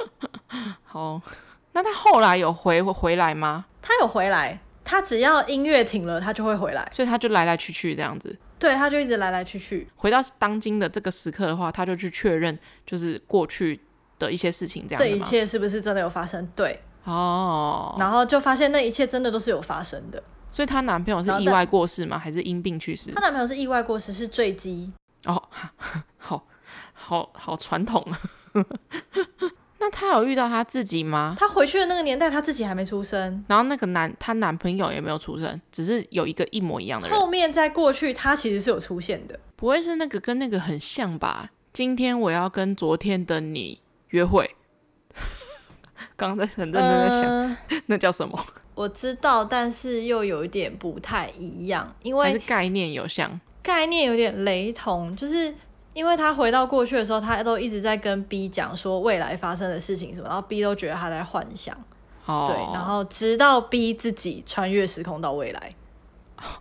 [0.84, 1.22] 好，
[1.72, 3.64] 那他后来有回回来吗？
[3.80, 8.38] 他有回来，他只要音乐停了，他就会回来，所以他就来来去去这样子。
[8.56, 9.86] 对，他就一直来来去去。
[9.96, 13.80] 回到当今的这个时刻的话，他就去确认，就是过去
[14.18, 14.98] 的一些事情，这样。
[14.98, 16.46] 这一切是不是真的有发生？
[16.54, 16.80] 对。
[17.02, 17.96] 哦。
[17.98, 20.22] 然后就发现那一切真的都是有发生的。
[20.52, 22.16] 所以她男朋友是意外过世吗？
[22.16, 23.10] 还是因病去世？
[23.10, 24.92] 她男朋友是意外过世，是坠机。
[25.26, 25.42] 哦，
[26.16, 26.46] 好
[26.94, 28.20] 好好传统啊。
[29.86, 31.36] 那她有遇到她自己吗？
[31.38, 33.44] 她回去的那个年代，她自己还没出生。
[33.46, 37.16] 然后那个男，她男朋友也没有出生，只是有一个一模一样的人。
[37.16, 39.38] 后面在过去，她其实是有出现的。
[39.54, 41.50] 不会是那个跟那个很像吧？
[41.72, 44.56] 今天我要跟昨天的你约会。
[46.16, 48.44] 刚刚在很认真在想，呃、 那叫什么？
[48.74, 55.54] 我知道，但是又有一点不太一样，因为是概念有像，概念有点雷同，就是。
[55.96, 61.74] 因为他回到过去的时候，他都一直在跟 B 讲说未来发生的事情什么，然后 B 都觉得他在幻想
[62.26, 62.46] ，oh.
[62.46, 65.74] 对，然后直到 B 自己穿越时空到未来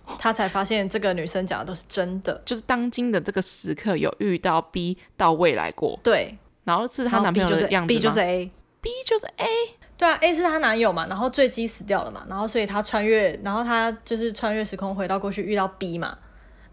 [0.08, 0.16] ，oh.
[0.18, 9.48] 他才发现这个女生讲的都是真的，就是当今的这个时刻有遇到 B 到未来过，对，然后是她男朋友的样子 B 就是 A，B 就是 A，
[9.98, 16.18] 对啊，A 是她男友嘛，然后坠机死掉了嘛，然后所以她穿越，然后她就是穿越时空回到过去遇到 B 嘛。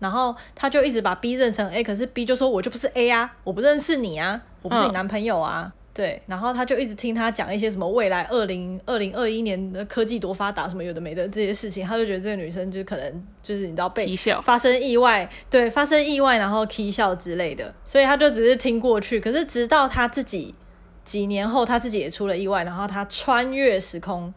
[0.02, 5.62] 然后他就一直把 B 认成 A，可是 B 就说：“我就不是 A 啊，我不认识你啊，我不是你男朋友啊。
[5.66, 19.20] 嗯”对，然后他就一直听他讲一些什么未来二零二零二一年的科技多发达，什么有的没的这些事情，他就觉得这个女生就可能就是你知道被发生意外，对，发生意外然后啼笑之类的，所以他就只是听过去。
[19.20, 20.54] 可是直到他自己
[21.04, 24.32] 几年后，他自己也出了意外，然后他穿越时空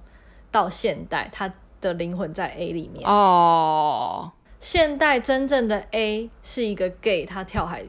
[0.52, 4.30] 到现代，他的灵魂在 A 里面哦。
[4.66, 7.84] 现代真正的 A 是一个 gay，他跳海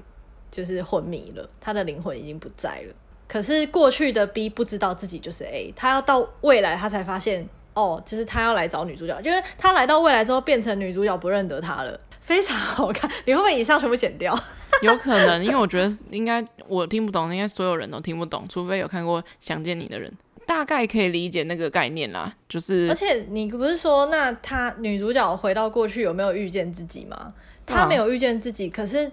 [0.50, 2.94] 就是昏迷了，他的灵魂已经不在了。
[3.26, 13.10] 可是过去的 B 不知道自己就是 A，他要到未来他才发现，哦，就是他要来找女主角，因为他来到未来之后变成女主角不认得他了，非常好看。
[13.24, 14.38] 你会不会以上全部剪掉？
[14.82, 20.12] 有可能，因为我觉得应该我听不懂，应该所有人都听不懂，除非有看过《想见你》的人。
[20.46, 22.88] 大概可以理解那个概念啦，就是。
[22.88, 27.34] 而且你不是说，那她女主角回到过去有没有遇见自己吗？
[27.66, 29.10] 她没有遇见自己，可是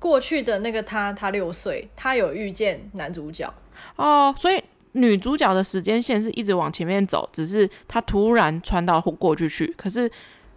[0.00, 3.48] 过去的那个她，她六岁，她有遇见男主角。
[3.94, 4.60] 哦，所以
[4.92, 9.72] 女主角的时间线是一直往前面走，只是她突然穿到过去去。
[9.78, 10.10] 可是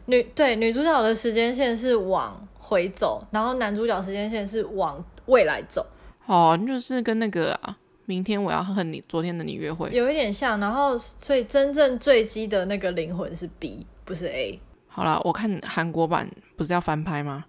[0.08, 5.86] 女对女主角的时间线是往回走，然后男主角时间线是往未来走。
[6.26, 7.78] 哦，就是跟那个啊。
[8.08, 14.60] 明天我要和你昨天的你约会，有一点像，然后所以真正坠机的那个灵魂是 B，不是 A。
[14.88, 17.46] 好了，我看韩国版不是要翻拍吗？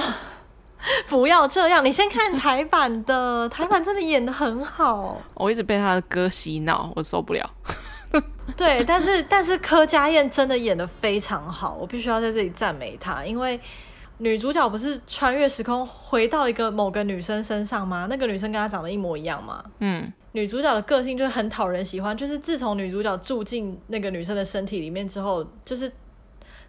[1.08, 5.20] 不要这样，你先看台版的，台版真的演得很好。
[5.34, 7.50] 我一直被他的歌洗脑，我受不了。
[8.56, 13.58] 对，但是但是柯佳燕真的演得非常好，我必须要在这里赞美她，因为。
[14.20, 18.06] 女主角不是穿越时空回到一个某个女生身上吗？
[18.08, 19.64] 那个女生跟她长得一模一样吗？
[19.78, 25.90] 嗯，女主角的个性就是很讨人喜欢，就是自从女主角住进那个女生的身体里面之后，就是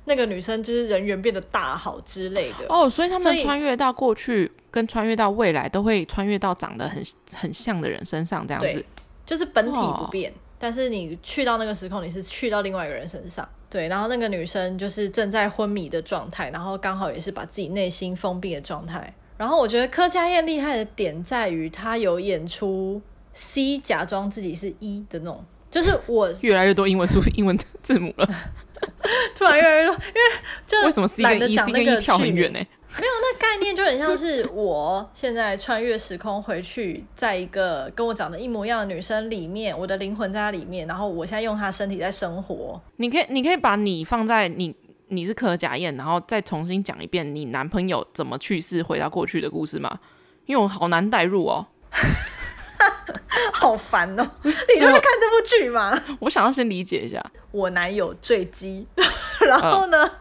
[0.05, 2.65] 那个女生就是人缘变得大好之类的。
[2.69, 8.85] 哦，所以他们穿越到过去跟穿越到未来都会穿越到长得很很像的人身上，这样子，
[9.25, 10.33] 就是本体不变。
[10.57, 13.87] 但是你去到那个时空，你是去到另外一个人身上，对。
[13.87, 19.11] 然后那个女生就是正在昏迷的状态，然后刚好也是把自己内心封闭的状态。
[19.37, 23.01] 然后我觉得柯佳燕厉害的点在于，她有演出
[23.33, 28.29] C 假装自己是 E 的那种就是我 越来越多英文书、 英文字母了，
[29.33, 30.21] 突然越来越多，因为
[30.67, 32.59] 就为什么 C 跟 E C 跟 E 跳很远呢？
[32.99, 42.79] 没有，那概念就很像是我现在穿越时空回去，在一个跟我长得一模一样的女生里面，我的灵魂在她里面，然后我现在用她身体在生活。
[42.97, 44.75] 你可以，你可以把你放在你，
[45.07, 49.99] 你是柯佳嬿，然后再重新讲一遍你男朋友怎么去世回到过去的故事吗？
[50.45, 51.65] 因为我好难代入哦，
[53.53, 54.29] 好烦哦！
[54.43, 55.97] 你就是看这部剧吗？
[56.19, 58.85] 我想要先理解一下，我男友坠机，
[59.47, 59.97] 然后呢？
[60.03, 60.11] 呃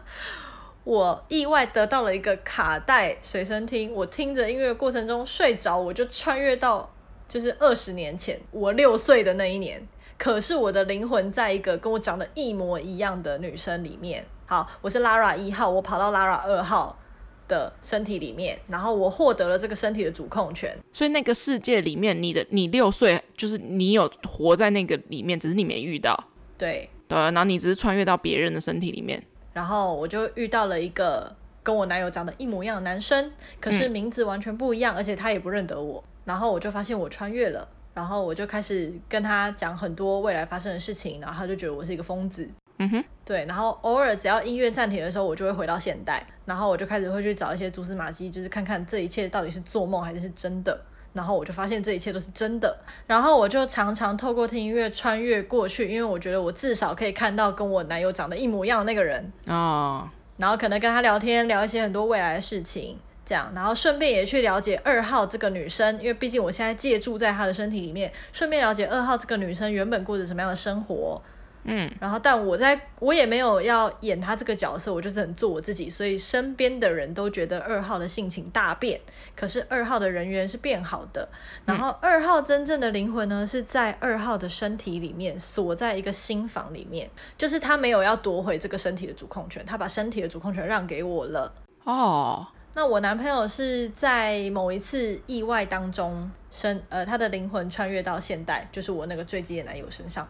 [0.83, 6.91] 我意外得到了一个卡带随身听，我听着音乐过程中睡着，我就穿越到
[7.29, 9.87] 就是二十年前，我六岁的那一年。
[10.17, 14.23] 可是我的灵魂在一个跟我长得一模一样的女生里面。
[14.45, 16.99] 好，我是 Lara 一号，我跑到 Lara 二号
[17.47, 20.77] 的身体里面，然后我获得了这个身体的主控权。
[20.93, 26.23] 所以那个世界里面，你的你六岁，就是你有活在那个里面，只是你没遇到。
[26.55, 29.23] 对对，然后你只是穿越到别人的身体里面。
[29.53, 36.03] 然后我就遇到了一个跟我男友长得一模一样的男生，可是名字完全不一样，嗯、而且他也不认得我。
[36.23, 42.49] 然后我就发现我穿越了，然后我就开始跟他讲很多未来发生的事情，然后他就觉得我是一个疯子。
[42.77, 43.45] 嗯哼，对。
[43.45, 50.79] 然后偶尔只要音乐暂停的时候，我就会回到现代，然后我就开始会去找一些蛛丝马迹，就是看看这一切到底是做梦还是是真的。
[51.13, 71.21] 然后我就发现这一切都是真的，然后我就常常透过听音乐穿越过去，因为我觉得我至少可以看到跟我男友长得一模一样的那个人啊，然后可能跟他聊天，聊一些很多未来的事情，这样，然后顺便也去了解二号这个女生，因为毕竟我现在借住在她的身体里面，顺便了解二号这个女生原本过着什么样的生活。
[71.63, 78.99] 嗯，然后但我在我也没有要演他这个角色，我就是很做我自己，所以身边的人都觉得二号的性情大变，
[79.35, 81.29] 可是二号的人缘是变好的。
[81.65, 91.53] 然后二号真正的灵魂呢，是在二号的身体里面锁在一个心房里面，就是他没有要夺回这个身体的主控权，他把身体的主控权让给我了。
[91.83, 100.27] 哦，那我男朋友是在某一次意外当中身，呃，他的灵魂穿越到现代，就是我那个坠机的男友身上。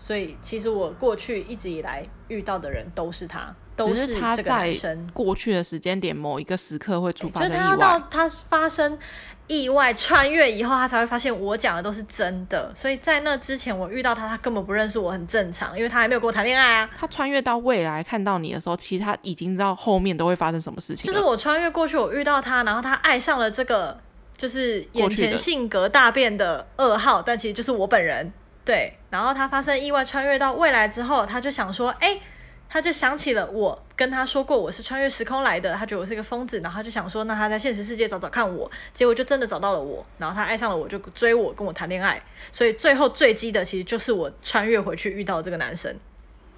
[0.00, 5.06] 所以其实我过去一直以来遇到的人都是他，都是这个男生。
[5.12, 8.98] 过去的时间点某一个时刻会触发生意外，就是他到他发生
[9.46, 12.72] 意外穿越以后，他才会发现我讲的都是真的。
[12.74, 16.90] 所以在那之前我遇到他，他根本不认识我，很正常，因为他还没有跟我谈恋爱啊。
[16.96, 21.04] 他穿越到未来看到你的时候，其实他已经知道后面都会发生什么事情。
[21.04, 24.00] 就是我穿越过去，我遇到他，然后他爱上了这个
[24.34, 28.32] 就是眼前性格大变的二号，但其实就是我本人。
[28.64, 32.20] 对，然后他发生意外穿越到未来之后，他就想说，哎，
[32.68, 45.96] 他就想起了我跟他说过我是穿越时空来的，他觉得我是一个疯子，然后他就想说，那他在现实世界找找看我，结果就真的找到了我，然后他爱上了我，就追我，跟我谈恋爱，所以最后坠机的其实就是我穿越回去遇到的这个男生，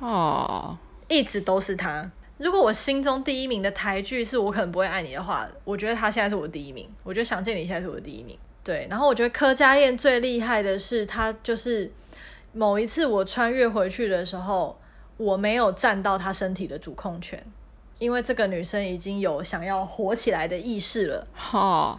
[0.00, 0.76] 哦，
[1.08, 2.10] 一直都是他。
[2.38, 8.36] 如果我心中第一名的台剧是我可能不会爱你的话，我觉得他现在是我的第一名，我觉得想见你现在是我的第一名。
[8.64, 11.90] 对，然后我觉得柯佳燕最厉害的是她就是。
[12.54, 14.78] 某一次我穿越回去的时候，
[15.16, 17.42] 我没有占到她身体的主控权，
[17.98, 21.98] 因为这个女生已经有想要活起来的意识了，哦，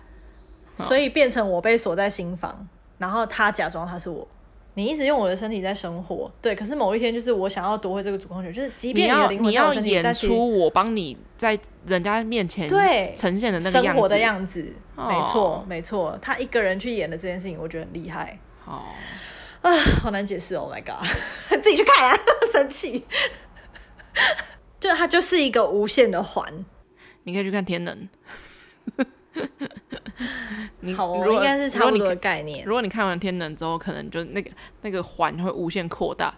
[0.78, 2.68] 所以变成我被锁在心房，
[2.99, 4.28] 然后她假装她是我，
[4.76, 18.82] 你一直用我的身体在生活，对，可是某一天就是我想要夺回这个主控权，就是即便你的灵魂在我身体，你要演出我帮你在人家面前对呈现的那个生活的样子，哦、没错没错，他一个人去演的这件事情，我觉得很厉害，哦。
[19.62, 19.72] 啊，
[20.02, 21.08] 好难解释哦！Oh my god，
[21.64, 22.18] 自己去看啊，
[22.52, 23.06] 生气。
[24.78, 26.66] 就它就是一个无限的环，
[27.24, 28.10] 你可以去看《天能》
[30.82, 30.94] 你。
[30.94, 32.66] 好、哦，应该是差不多的概念。
[32.66, 36.34] 如果你看完《天能》之后，可能就那个那个环会无限扩大。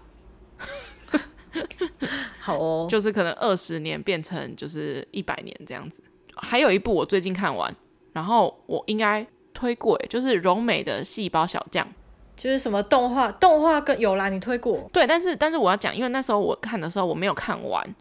[2.39, 6.03] 好哦， 就是可能二十年变成就是一百年这样子。
[6.35, 7.73] 还有一部我最近看完，
[8.13, 11.87] 然后我应该推过，就是柔美的细胞小将。
[12.35, 14.89] 就是什么动画，动画跟有啦，你推过？
[14.91, 17.95] 对，但是但是我要讲，因为那时候我看的时候我没有看完，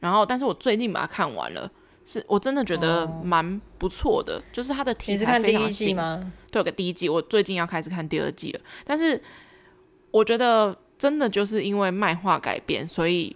[0.00, 1.70] 然后但是我最近把它看完了，
[2.04, 5.62] 是我真的觉得蛮不错的，哦、就是它的题材非常新。
[5.62, 6.32] 你是看第一季吗？
[6.50, 8.60] 对，有个第一季，我最近要开始看第二季了。
[8.84, 9.20] 但是
[10.10, 13.34] 我觉得真的就是因为漫画改编，所以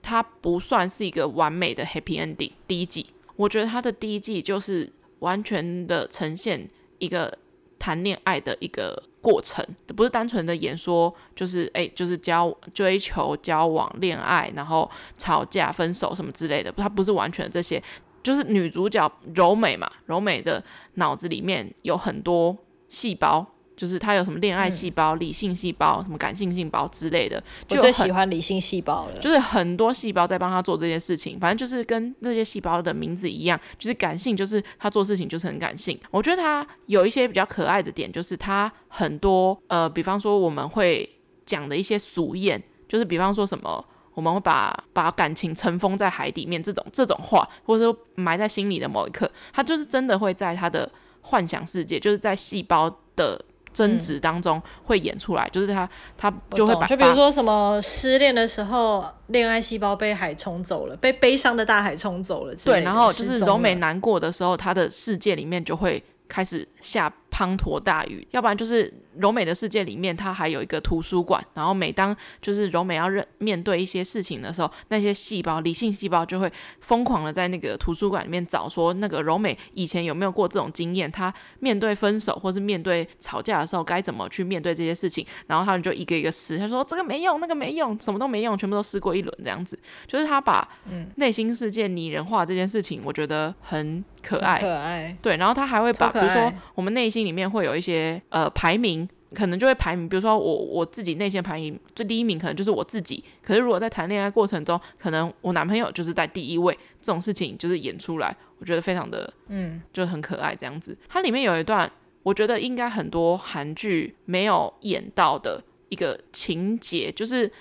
[0.00, 2.52] 它不算是一个完美的 happy ending。
[2.66, 6.68] 第一季，我觉得它的第一季就是完全的呈现
[6.98, 7.38] 一个。
[7.78, 9.64] 谈恋爱的一个过程，
[9.96, 16.72] 不是单纯的演说，就是诶、就是交追求、交往、恋爱，然后吵架、分手什么之类的。
[16.72, 17.82] 它不是完全这些，
[18.22, 20.62] 就是女主角柔美嘛，柔美的
[20.94, 22.56] 脑子里面有很多
[22.88, 23.46] 细胞，
[23.78, 27.42] 就是他有什么恋爱细胞、嗯、理性细胞、什么感性细胞之类的。
[27.66, 31.38] 就我最喜欢理性细胞了，就是很多细胞在帮他做这些事情。
[31.38, 35.98] 反正就是跟这些细胞的名字一样，就是感性，就是他做事情就是很感性。
[36.10, 41.08] 我觉得他有一些比较可爱的点，就是他很多呃，比方说我们会
[41.46, 43.84] 讲的一些俗谚，就是比方说什么。
[44.14, 53.40] 我们会把把感情尘封在海里面，这种这种话，或者说埋在心里的某一刻，他就是真的会在他的幻想世界，就是在细胞的
[53.72, 68.92] 争执当中会演出来，嗯、就是他他就会把，就比如说什么失恋的时候，恋爱细胞被海冲走了，被悲伤的大海冲走了，对，然后就是柔美难过的时候，他的世界里面就会开始下滂沱大雨，要不然就是。
[69.18, 71.44] 柔美的世界里面，它还有一个图书馆。
[71.52, 76.48] 然后每当就是柔美要认面对一些事情的时候，那些细胞，理性细胞就会
[76.82, 81.10] 疯狂的在那个图书馆里面找，说那个柔美以前有没有过这种经验？
[81.10, 85.26] 她面对分手或是面对吵架的时候，该怎么去面对这些事情？
[85.48, 89.76] 然后他们就一个一个试，他说这个没用，那个没用，什么都没用，全部都试过一轮这样子。
[90.06, 90.68] 就是他把
[91.16, 95.16] 内心世界拟人化这件事情，我觉得很可爱，可爱。
[95.20, 99.08] 对，然后他还会把，比如说我们内心里面会有一些呃排名。
[99.34, 103.22] 可能就会排名，比如说我我自己内心排名最第一名，可能就是我自己。
[103.42, 110.96] 可是如果在谈恋爱过程中，可能我男朋友就是在第一位，这种事情就是演出来，我觉得非常的，嗯，就很可爱这样子。
[111.10, 111.92] 它里面有一段，
[112.22, 117.52] 我觉得应该很多韩剧没有演到的一个情节，就是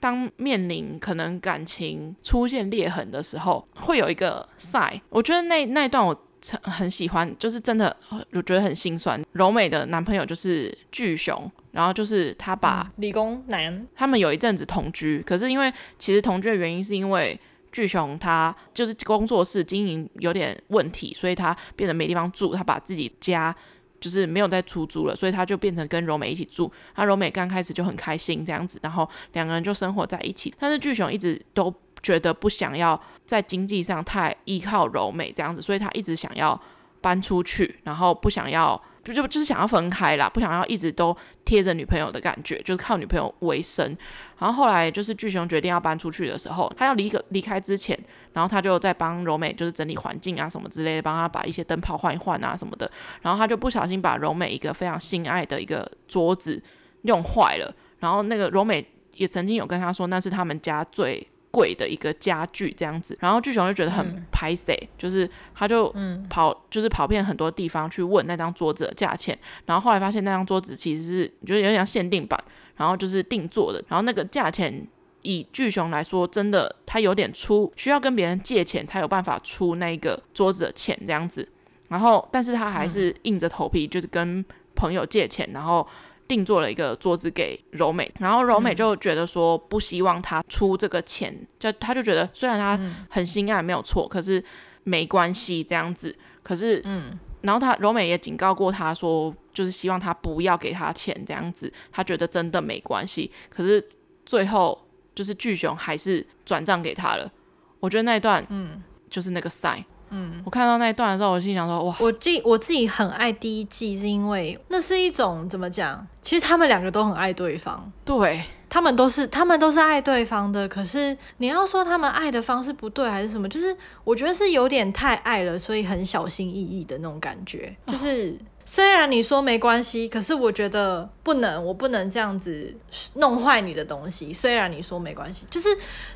[0.00, 5.00] 当面临可能感情出现裂痕的时候，会有一个 sign。
[5.08, 6.20] 我觉得那那一段我。
[6.62, 7.96] 很喜欢，就是真的，
[8.32, 9.22] 我觉得很心酸。
[9.32, 17.38] 柔美的男朋友就是巨熊，然后就是他把、嗯、理工男，他们有一阵子同居，可是因为其实同居的原因是因为
[17.70, 23.54] 巨熊他就是工作室经营有点问题，所以他变得没地方住，他把自己家
[24.00, 26.70] 就是没有再出租了，所以他就变成跟柔美一起住。
[26.94, 31.72] 他柔美刚开始就很开心这样子，然后两个人就生活在一起，但是巨熊一直都。
[32.02, 36.60] 觉得不想要在经济上太依靠柔美这样子，所以他一直想要
[37.00, 43.96] 搬出去，然后不想要就就就是想要分开啦，不想要一直都贴着女朋友的感觉，就是靠女朋友为生。
[44.38, 47.98] 然后后来就是巨雄决定要搬出去的时候，他要离个离开之前，
[48.32, 52.90] 然后他就在帮柔美就是整理环境啊什么之类的，帮他把一些灯泡换一换啊什么的。
[53.22, 56.62] 然后他就不小心把柔美一个非常心爱的一个桌子
[57.02, 61.26] 用坏了，然后那个柔美也曾经有跟他说，那是他们家最。
[61.52, 65.94] 贵的一个家具这样子，然后巨熊就觉得很拍谢，嗯、就是他就
[66.28, 72.42] 跑，就是跑遍很多地方去问那张桌子的价钱，然后后来发现那张桌子其实是觉得有点像限定版，
[72.76, 74.84] 然后就是定做的，然后那个价钱
[75.20, 81.46] 以巨熊来说，真的他有点出，需要跟别人借钱才有办法出那个桌子的钱这样子，
[81.88, 84.44] 然后但是他还是硬着头皮，就是跟
[84.74, 85.86] 朋友借钱，然后。
[86.32, 92.80] 定做了一个桌子给柔美，然后柔美就觉得说不希望他出这个钱，就他就觉得虽然他
[93.10, 94.42] 很心爱没有错，可是
[94.84, 96.16] 没关系这样子。
[96.42, 101.72] 可是，嗯，然后他柔美也警告过他说，就是希望他不要给他钱这样子。
[101.92, 103.86] 他觉得真的没关系，可是
[104.24, 107.30] 最后就是巨熊还是转账给他了。
[107.78, 109.84] 我觉得那一段，嗯，就是那个 sign。
[110.12, 116.06] 嗯，我看到那一段的时候，我心想说，哇，我自我自己很爱第一季，是因为那是一种怎么讲？
[116.20, 120.68] 其实他们两个都很爱对方，对，他们都是他们都是爱对方的。
[120.68, 123.48] 可是你要说他们爱的方式不对，还是什么？
[123.48, 128.38] 就是我觉得是有点太爱了，所以很小心翼翼的那种感觉，就是。
[128.62, 132.74] 哦虽然你说没关系，可是我觉得不能，我不能这样子
[133.14, 134.32] 弄坏你的东西。
[134.32, 135.68] 虽然你说没关系，就是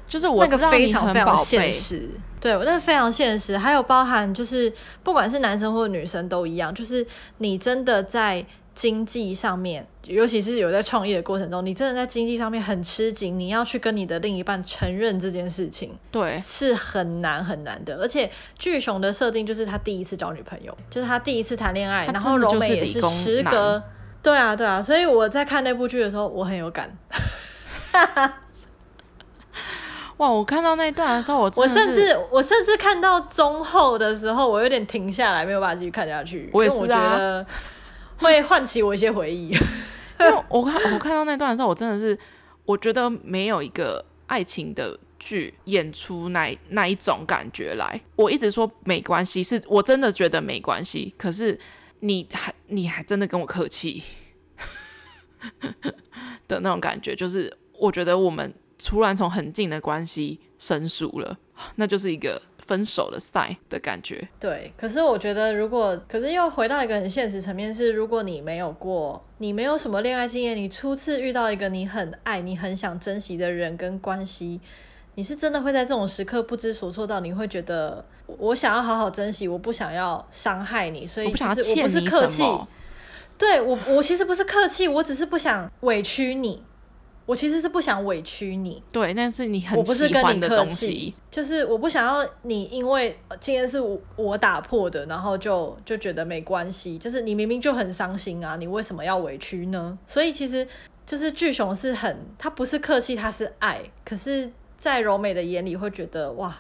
[0.09, 2.09] 就是我那个非常非常现实，
[2.40, 4.72] 对，我那个非常现实，还有包含就是
[5.03, 7.07] 不管是男生或女生都一样，就是
[7.38, 8.47] 你真的在。
[8.77, 17.97] 经济上面，尤其是有在创业的过程中，你真的在经济上面很吃紧，你要去跟你的另一半承认这件事情，对，是很难很难的。
[17.97, 23.83] 而且巨熊的设定就是他第一次交女朋友，就是他第一次谈恋爱，然后柔美也是时隔，
[24.22, 26.95] 对啊对啊，所以我在看那部剧的时候，我很有感。
[30.18, 37.47] 哇，我看到那一段的时候，我我甚至我甚至看到中后的时候，我有点停下来，没有办法继续看下去，我也是啊，我觉得。
[38.19, 39.49] 会唤起我一些回忆，
[40.21, 42.19] 因为我看我看到那段的时候，我真的是
[42.64, 48.01] 我觉得没有一个爱情的剧演出那那一种感觉来。
[48.17, 51.14] 我一直说没关系，是我真的觉得没关系。
[51.17, 51.59] 可是
[52.01, 54.03] 你还你还真的跟我客气
[56.49, 61.39] 的那种感觉，就是我觉得我们突然从很近的关系生疏了，
[61.77, 64.29] 那就是一个分手的 sign 的感觉。
[64.41, 74.61] 对，可是我觉得如果，可是又回到一个很现实层面是，如果你没有过，你没有什么恋爱经验，你初次遇到一个你很爱你很想珍惜的人跟关系，
[75.14, 82.43] 你是真的会在这种时刻不知所措到你会觉得我想要好好珍惜，我不想要伤害你，所以就是我不是客气。
[83.39, 86.62] 对我，我其实不是客气，我只是不想委屈你。
[87.27, 96.97] 我其实是不想委屈你，对，但是你很喜欢的东西，就是我不想要你因为今天是我我打破的，然后就就觉得没关系。
[96.97, 99.99] 就是你明明就很伤心啊，你为什么要委屈呢？
[100.07, 100.64] 所以其实
[101.05, 103.83] 就是巨熊是很，他不是客气，他是爱。
[104.05, 104.49] 可是，
[104.79, 106.55] 在柔美的眼里会觉得哇，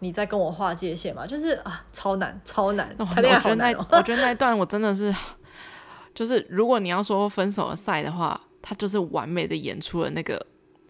[0.00, 1.24] 你在跟我划界限嘛？
[1.24, 2.92] 就是啊，超难，超难。
[2.98, 5.14] 哦，我觉得那我觉得那段我真的是，
[6.12, 8.40] 就是如果你要说分手的赛的话。
[8.60, 10.44] 他就是完美的演出了那个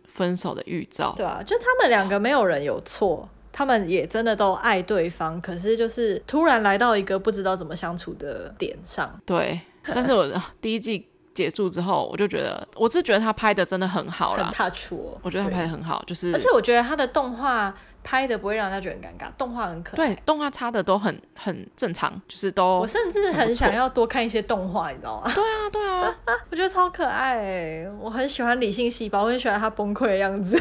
[0.07, 9.21] 分手的预兆，对啊，就他们两个没有人有错，他们也真的都爱对方，可是就是突然来到一个不知道怎么相处的点上。
[9.25, 10.27] 对，但是我
[10.61, 11.09] 第一季
[11.39, 17.73] 结束之后，我就觉得，我是觉得他拍的真的很好了，很踏出，我觉得他拍的很好，就是，而且我觉得他的动画。
[18.05, 19.97] 拍的不会让人家觉得很尴尬，动画很可爱。
[19.97, 22.79] 对，动画插的都很很正常，就是都。
[22.79, 25.31] 我甚至很想要多看一些动画，你知道吗？
[25.35, 26.17] 对啊，对啊，
[26.49, 27.85] 我觉得超可爱。
[28.01, 30.59] 我很喜欢理性细胞，我很喜欢他崩溃的样子。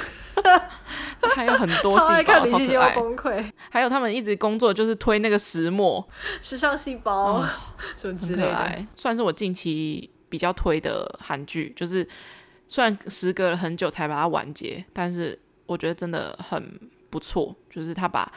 [1.35, 3.51] 还有很多细胞， 超爱看理性细胞崩溃。
[3.69, 6.05] 还有他们一直工作就是推那个石墨，
[6.41, 7.41] 时尚细胞，
[7.95, 8.85] 什么之类的。
[8.95, 12.07] 算是我近期比较推的韩剧，就是
[12.67, 16.79] 虽然时隔了很久才把它完结，但是我觉得真的很。
[17.09, 18.29] 不错，就是他把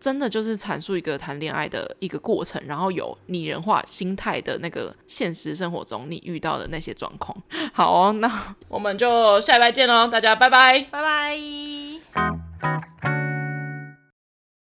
[0.00, 7.40] 真的就是阐述一个谈恋爱的一个过程，然后有拟人化心态的那个现实生活中你遇到的那些状况。
[7.72, 11.38] 好哦，那我们就下礼拜见喽，大家拜拜，拜拜。